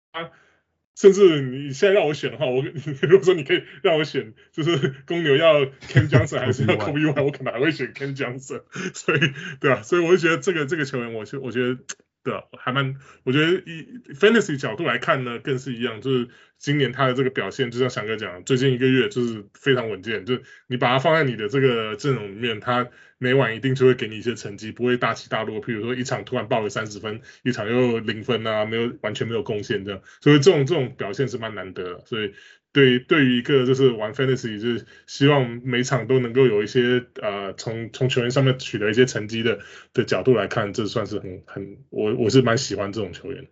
[0.96, 2.62] 甚至你现在让我选的话，我
[3.02, 8.62] 如果说你可以让我选，就是公牛要 Ken Johnson 还是要 Kobe White，我可能还会选 Ken Johnson
[8.94, 9.20] 所以
[9.60, 11.78] 对啊，所以我就觉得这个这个球员，我就我觉得。
[12.26, 32.34] 对，还蛮，我觉得以 fantasy 角度来看呢，更是一样，就是今年他的这个表现，就像翔哥讲，最近一个月就是非常稳健，就你把它放在你的这个阵容里面，他每晚一定就会给你一些成绩，不会大起大落，譬如说一场突然爆个三十分，一场又零分啊，没有完全没有贡献这样，所以这种这种表现是蛮难得的，所以。
[32.76, 39.60] 对，对于一个就是玩 fantasy，就是希望每场都能够有一些呃，从从球员上面取得一些成绩的
[39.94, 43.48] 的角度来看，这算是很很我我是蛮喜欢这种球员。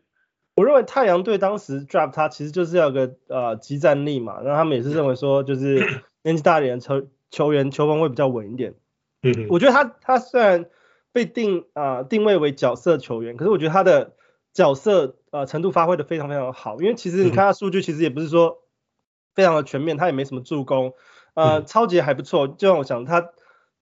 [0.57, 5.83] 我认为太阳队当时 draft 他其实就是要个呃即战力嘛，然后他们也是认为说就是
[6.23, 8.75] 年纪大点的球球员球风会比较稳一点。
[9.23, 10.67] 嗯，我觉得他他虽然
[11.15, 14.13] 被定啊、呃、定位为角色球员，可是我觉得他的
[14.53, 18.61] 角色呃程度发挥的非常非常好，因为其实你看他数据其实也不是说。
[19.35, 20.95] 非常的全面，他也没什么助攻，
[21.35, 22.49] 呃，超级还不错。
[22.49, 23.31] 就像我想，他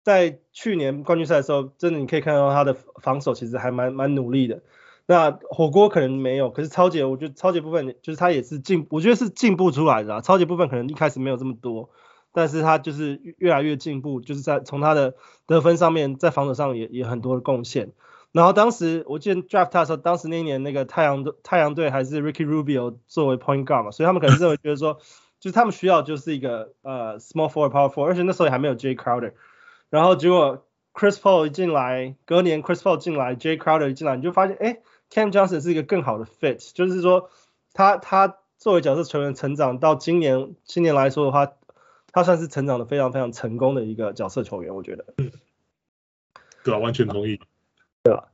[0.03, 4.63] 在去年冠军赛的时候，真的你可以看到他的防守其实还蛮蛮努力的。
[5.07, 10.21] 那火锅可能没有，可是超级我觉得超级部分就是他也是进，我觉得是进步出来的啊。
[10.21, 11.91] 超级部分可能一开始没有这么多，
[12.33, 15.15] 但是他就是越来越进步，就是在从他的
[15.47, 17.93] 得分上面，在防守上也也很多的贡献。
[18.31, 24.99] 然后当时我记得 draft 他的时候，当时那一年那个太阳队太阳队还是 Ricky Rubio 作为 point guard 嘛，所以他们可能认为觉得说。
[25.43, 29.33] 就是他们需要就是一个呃 small forward power forward，而且那时候也还没有 Jay Crowder，
[29.91, 30.65] 然后结果
[30.95, 34.79] Chris Paul 一进来，隔年 Chris Paul 进来，Jay Crowder 一进来，你就发现哎
[35.11, 37.29] Cam Johnson 是一个更好的 fit，就是说
[37.73, 41.51] 他他作为角色球员成长到今年今年来说的话，
[42.13, 45.07] 他算是成长的非常非常成功的一个角色球员，我觉得。
[45.17, 45.33] 嗯。
[46.63, 47.41] 对啊，完全同意。
[48.05, 48.29] 对啊？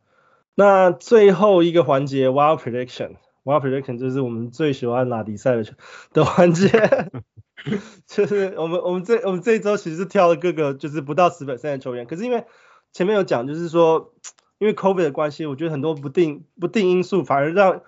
[0.54, 3.14] 那最后一个环节 Wild Prediction。
[3.49, 5.64] Wild Prediction 就是我们最喜欢拿比赛的
[6.12, 6.68] 的环节，
[8.07, 12.44] 就是我们我们这我们这一周其实是挑了各个就是不到十 percent 的球员，可是因为
[12.92, 14.12] 前面有讲，就是说
[14.59, 17.80] 因为 COVID 的关系，我觉得很多不定不定因素反而让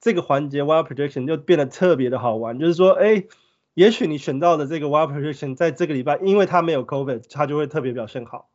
[0.00, 3.24] 这个环节 Wild Prediction 就变得特别的好玩，就是说，哎，
[3.74, 8.48] 也许你选到的这个 Wild Prediction 在这个礼拜，因为它没有 COVID，它就会特别表现好，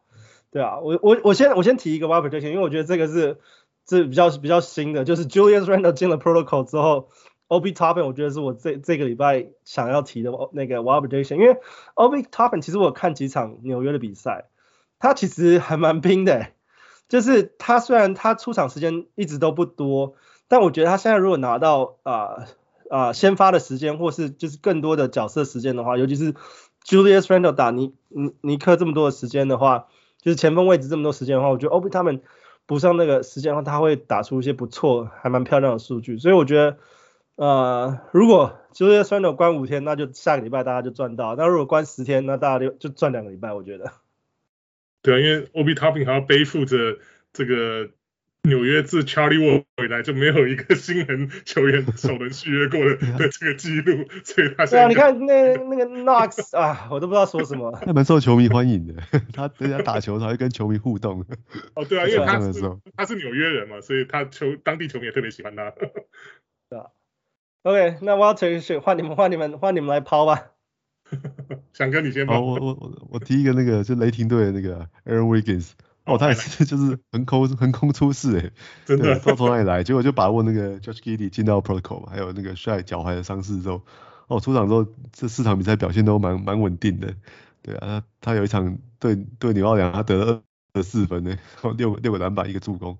[0.49, 3.38] 对啊，我我我先我先提一个 Wild Prediction，因为我觉得这个是。
[3.86, 7.09] 这比较比较新的，就是 Julius Randle 进了 Protocol 之后
[7.47, 11.57] ，Obi Toppin 我觉得是我这这个礼拜想要提的那个 Wild Edition，因为
[11.95, 14.45] Obi Toppin 其实我看几场纽约的比赛，
[14.99, 16.47] 他其实还蛮拼的，
[17.09, 20.15] 就是他虽然他出场时间一直都不多，
[20.47, 22.45] 但我觉得他现在如果拿到啊
[22.89, 26.36] 啊、先发的时间，或是就是更多的角色时间的话，尤其是
[26.86, 29.88] Julius Randle 打尼尼尼克这么多的时间的话，
[30.21, 32.21] 就是前锋位置这么多时间的话，我觉得 obitobin
[32.66, 36.78] 补上那个时间的话，他会打出一些不错、还蛮漂亮的数据，所以我觉得，
[37.36, 43.53] 呃，如果就是算了关五天，那就下个礼拜大家就赚到；那如果关十天，那大家就就赚两个礼拜。
[43.53, 43.91] 我觉得。
[45.01, 46.97] 对啊，因为 OB topping 还要背负着
[47.34, 47.89] 这个
[48.46, 57.72] 纽约自 Charlie Ward 回来就没有一个新人球员首轮续约过的 的这个记录，所以他对啊，你看那那个 Knox 啊，我都不知道说什么。
[57.86, 61.26] 他蛮受球迷欢迎的，他人家打球他会跟球迷互动。
[61.74, 62.62] 哦，对啊，因为他是
[62.98, 65.72] 他是纽约人嘛，所以他球当地球迷也特别喜欢他。
[66.70, 66.88] 对啊。
[67.62, 70.48] OK，那 Walter 换你们换你们换你们来抛吧。
[71.72, 72.41] 想跟你先抛。
[72.41, 75.72] 我我我我提一个那个就雷霆队的那个 Aaron Wiggins。
[76.06, 78.51] 哦，他也是就是横空横空出世诶，
[78.86, 83.82] 真的，不知道从哪里来，结果就把握那个 Josh Giddey 进到 Protocol 还有那个 Shai 脚踝的伤势之后，
[84.28, 87.16] 哦，出场之后这四场比赛表现都蛮蛮稳定的，
[87.62, 90.41] 对啊，他他有一场对对纽奥良，他得了
[90.74, 91.38] 二十四分呢，
[91.78, 92.97] 六六个篮板一个助攻，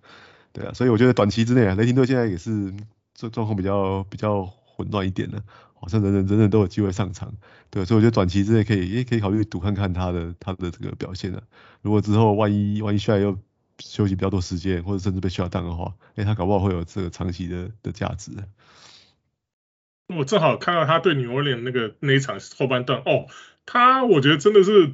[0.54, 2.74] 对啊，所以我觉得短期之内啊，雷霆队现在也是
[3.16, 5.44] 状状况比较比较混乱一点的。
[5.84, 7.34] 好像人人人人都有机会上场，
[7.70, 11.42] 对，所以我觉得短期之内可以也可以考虑赌看看他的他的这个表现啊。
[11.82, 13.38] 如果之后万一万一下来又
[13.80, 18.32] 休息比较多时间，或者甚至被 shut down 的话，哎，他搞不好会有这个长期的的价值。
[20.08, 23.28] 我正好看到他对 New Orleans 那个那一场后半段，哦，
[23.66, 24.94] 他我觉得真的是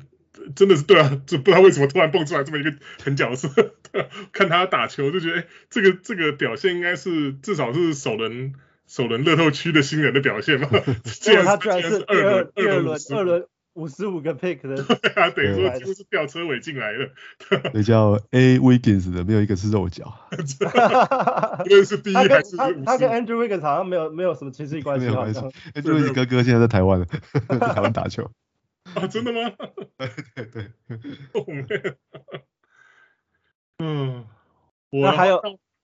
[0.55, 2.73] 真的是对啊，就不知道为什么突然蹦出来这么一个
[3.03, 3.75] 狠角色，
[4.33, 8.55] 看他打球就觉得，哎，这个这个表现应该是至少是首轮。
[8.89, 10.67] 首轮乐透区的新人的表现嘛，
[11.05, 17.11] 结果他居然是二轮二轮二轮五十五个 pick 的， 对啊，等于说几乎是吊车尾进来的。
[17.71, 20.11] 那叫 A Wiggins 的，没有一个是肉脚。
[21.63, 25.05] 无论是第一还是他他跟 Andrew Wiggins 好像没有没有什么亲戚关系。
[25.05, 25.39] 没有关系
[25.75, 27.05] ，Andrew Wiggins 哥哥现在在台湾了，
[27.47, 28.31] 在台湾打球。
[28.95, 29.53] 啊，真的吗？
[30.35, 30.71] 对对。
[33.77, 34.25] 嗯，
[34.89, 35.39] 我还有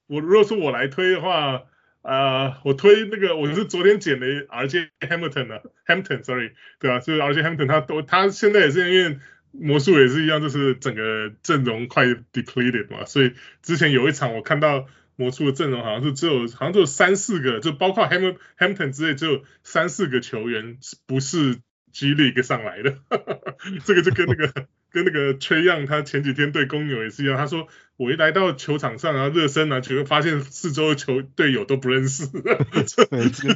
[0.08, 1.62] 我如果说我来推的话。
[2.06, 9.18] 啊我推那个，我是昨天捡的 RJ Hampton 的 Hampton，sorry，对啊，就是 RJ Hampton，他都他现在也是因为
[9.52, 13.34] 魔术也是一样，就是整个阵容快 depleted 嘛，所以
[13.64, 20.78] 之前有一场我看到魔术的阵容好像是只有好像只有三四个，就包括 Ham Hampton 之类，只有三四个球员
[21.08, 21.56] 不是
[21.92, 23.00] G League 上来的，
[23.84, 24.68] 这个就跟那个。
[24.96, 27.68] 跟那个 Trae Young 他前几天对公牛也是一样，他说
[27.98, 32.28] 我一来到球场上啊，热身啊，就会发现四周的球队友都不认识。
[32.28, 33.54] 这这个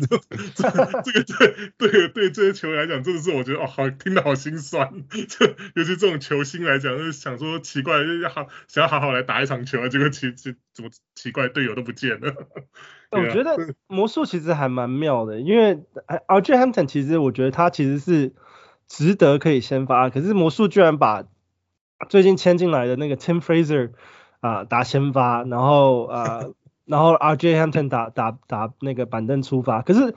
[1.04, 4.92] 对对对对这些球员来讲，真的是我觉得哦，好听得好心酸。
[5.76, 12.34] 尤其这种球星来讲，就是想说奇怪，要好想要好好来打一场球啊，结果奇奇怎么奇怪队友都不见了。
[13.12, 15.80] 我觉得魔术其实还蛮妙的，因为
[16.28, 18.34] RJ Hampton 其实我觉得他其实是。
[18.92, 21.24] 值得可以先发，可是魔术居然把
[22.10, 23.92] 最近签进来的那个 Tim Frazier
[24.40, 26.54] 啊、呃、打先发，然后呃
[26.86, 29.82] 然后 RJ Hampton 打打打那个板凳出发。
[29.82, 30.16] 可是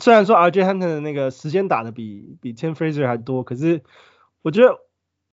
[0.00, 3.82] 虽然说 RJ Hampton 的那个时间打的比比 Tim Frazier 还多，可是
[4.42, 4.78] 我觉得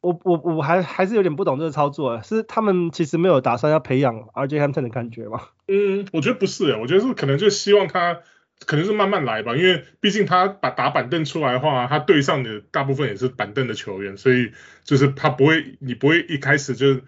[0.01, 5.41] 我我我还还是有点不懂这个操作，是他们其实没有打算要培养 RJ Hampton 的感觉吗？
[5.67, 8.19] 嗯，我觉得不是，我觉得是可能就希望他。
[8.65, 14.51] 可能是慢慢来吧，因为毕竟他把打板凳出来的话，他对上的大部分也是板凳的球员，所以
[14.83, 16.99] 就是他不会，你不会一开始就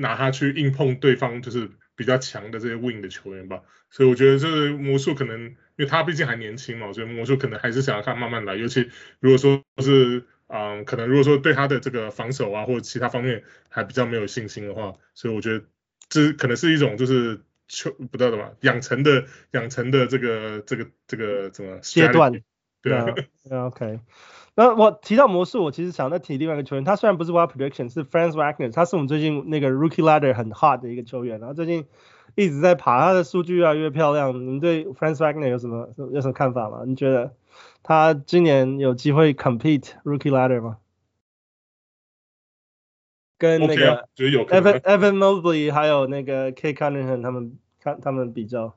[0.00, 3.62] 拿他去硬碰对方就是比较强的这些 wing 的球员吧。
[3.90, 8.56] 所以我觉得就是魔术可能，因为他毕竟还年轻嘛，所以魔术可能还是想要看慢慢来。
[8.56, 8.90] 尤其
[9.20, 15.64] 如果说是，嗯，可能如果说对他的这个防守啊或者其他方面还比较没有信心的话，所以我觉得
[16.08, 17.40] 这可能是一种就是。
[17.72, 22.32] 求不知道的嘛，养成的养成的这个这个这个怎么阶段？
[22.82, 23.06] 对啊
[23.48, 24.00] ，OK。
[24.60, 31.86] 那我提到魔术，我其实想再提另外一个球员，他虽然不是 Wild Prediction，是 Franz Wagner，他是我们最近那个 Rookie Ladder 很 hot 的一个球员，然后最近
[32.34, 34.38] 一直在爬，他的数据越来越漂亮。
[34.46, 36.82] 你对 Franz Wagner 有什么有什么看法吗？
[36.86, 37.32] 你觉得
[37.82, 40.76] 他今年有机会 compete Rookie Ladder 吗？
[43.38, 48.76] 跟那个 Evan Evan Mobley 还有那个 Cade Cunningham 他们看他们比较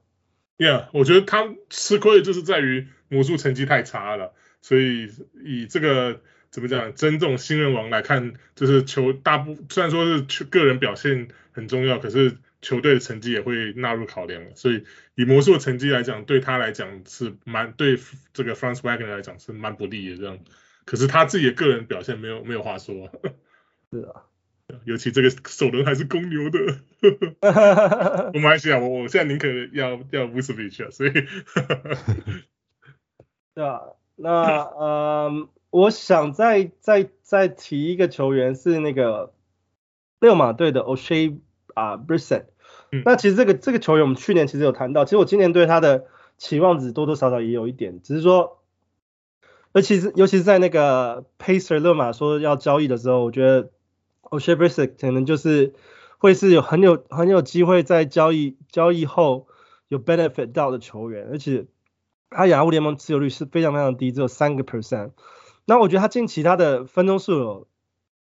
[0.58, 4.32] ，Yeah，我觉得他吃亏就是在于魔术成绩太差了，
[4.64, 5.12] 所以
[5.44, 14.84] 以这个怎么讲，争这种新人王来看，就是球大部虽然说是个人表现很重要，可是球队的成绩也会纳入考量，所以
[15.14, 18.00] 以魔术的成绩来讲，对他来讲是蛮对
[18.34, 20.40] 这个 Franz Wagner 来讲是蛮不利的这样，
[20.86, 23.12] 可是他自己的个人表现没有没有话说，
[23.94, 24.24] 是啊。
[24.86, 26.80] 尤其这个首轮还是公牛的，
[28.34, 31.12] 我没关系啊，我我现在宁可要要 Vucevic 啊，所以，
[33.54, 33.82] 对啊，
[34.16, 39.34] 那呃，我想再再再提一个球员是那个
[40.20, 41.38] 六马队的 Oshae
[41.74, 42.46] 啊 Brissett，
[43.06, 46.06] 那其实这个这个球员我们去年其实有谈到，其实我今年对他的
[46.38, 48.60] 期望值多多少少也有一点，只是说，
[49.74, 53.70] 尤其是尤其是在那个 Pacer 勒马说要交易的时候，我觉得。
[54.32, 55.76] Oshae Brissett 可能就是
[56.18, 59.46] 会是有很有很有机会在交易交易后
[59.90, 61.68] 有 benefit 到的球员，而且
[62.36, 65.12] 他雅虎联盟持有率是非常非常低，只有三个 percent。
[65.66, 67.68] 那我觉得他近期他的分钟数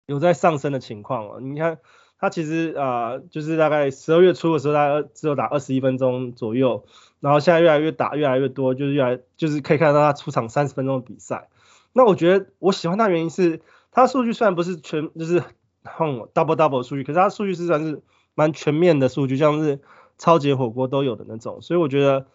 [0.06, 1.80] 有在上升的情况哦，你看
[2.18, 6.86] 他其实啊、就是大概十二月初的时候，大概只有打二十一分钟左右，
[7.20, 11.50] 然后现在越来越打越来越多，就是越来就是可以看到他出场三十分钟的比赛。
[11.92, 13.60] 那我觉得我喜欢他的原因是，
[13.92, 15.44] 他数据虽然不是全就是
[15.84, 18.02] 哼 double double 数据，可是他数据是算是
[18.34, 19.82] 蛮全面的数据，像是
[20.18, 22.28] 超级火锅都有的那种，所以我觉得。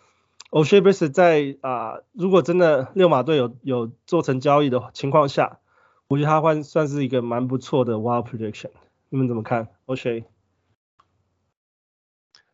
[0.50, 5.60] O'Shea Base 在啊、如果真的六马队有有做成交易的情况下，
[6.08, 8.70] 我觉得他会算是一个蛮不错的 Wild Prediction。
[9.08, 10.24] 你们怎么看？O'Shea？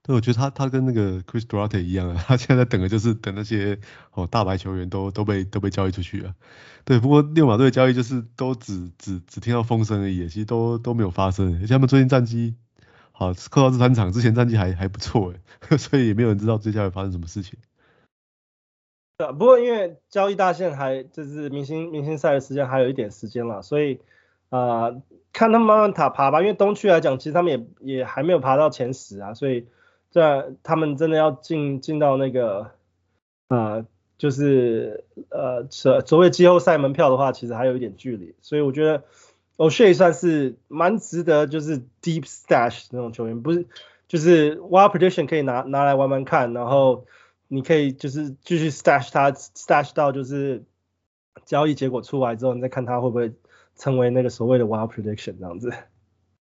[0.02, 3.80] 对，我觉得他他跟那个 Chris Duarte 一样啊，他现在在等的就是等那些
[4.12, 6.34] 哦大牌球员都都被都被交易出去了。
[6.84, 11.54] 对，不过六马队的交易就是都只只只听到风声而已，其实都都没有发生。
[11.56, 12.54] 而且他们最近战绩
[13.10, 15.32] 好，扣到这三场之前战绩还还不错
[15.70, 17.58] 诶， 所以也没有人知道接下来发生什么事情。
[19.18, 23.98] 对，不过因为交易大限还就是明星明星赛的时间还有一点时间了，所以
[24.50, 24.90] 啊、
[25.32, 26.42] 看他们慢慢塔爬吧。
[26.42, 27.50] 因为东区来讲，其实他们
[27.80, 29.66] 也也还没有爬到前十啊，所以
[30.10, 32.72] 这他们真的要进进到那个
[33.48, 33.86] 啊、
[34.18, 38.34] 就是呃所所谓季后赛门票的话，其实还有一点距离。
[38.42, 39.02] 所以我觉得
[39.56, 43.64] O'Shea 算是蛮值得，就是 deep stash 那种球员，不是
[44.08, 47.06] 就是 wild prediction 可以拿拿来玩玩看，然后。
[47.48, 50.64] 你可以就是继续 stash 它 stash 到就是
[51.44, 53.32] 交易结果出来之后，你再看它会不会
[53.76, 55.72] 成为那个所谓的 wild prediction 这样子。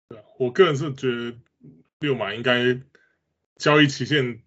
[0.09, 1.37] 对，我个人是觉得
[2.01, 2.81] 六马应该
[3.57, 4.43] 交易期限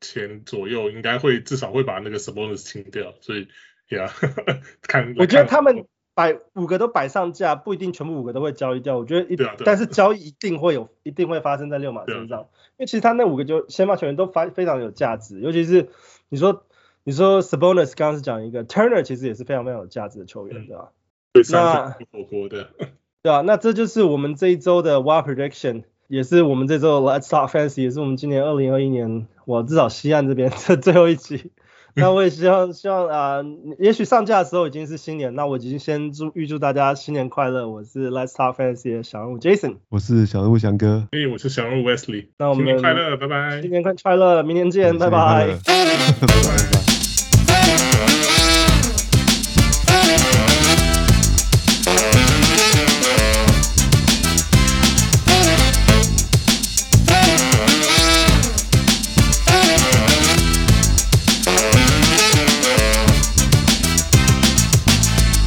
[0.00, 3.48] 前左右应该会至少会把那个 Sabonis 清掉，所以
[3.88, 5.86] 呀，yeah, 看我觉得他们。
[6.14, 8.98] 摆五个都摆上架，不一定全部五个都会交易掉。
[8.98, 12.40] 我觉得一，啊啊、但是交易一定会有，一定会发生在六马身上。
[12.40, 12.46] 啊、
[12.76, 15.88] 因为其实他那五个就先发球员都发非常有价值，尤其是
[16.28, 16.64] 你说
[17.04, 20.92] 你说 Sabonis 刚刚是讲一个 Turner，其实也是非常非常有价值的球员，嗯、对吧？
[21.50, 21.96] 那
[23.22, 31.52] 对啊，那这就是我们这一周的 Wild Prediction，也是我们这周的 Let's Talk Fantasy，也是我们今年二零二一年我至少西岸这边的最后一集。
[31.96, 33.44] 那我也希望希望啊、呃，
[33.78, 37.68] 也许上架的时候已经是新年，那我已经先祝预祝大家新年快乐。
[37.68, 42.26] 我是 Let's Talk Fantasy 的小人物 Jason，我是小人物翔哥，哎，我是小人物 Wesley。
[42.38, 43.60] 那我们新年快乐，拜拜。
[43.62, 45.46] 新年快快乐，明年见，拜拜。
[45.48, 46.80] 拜拜。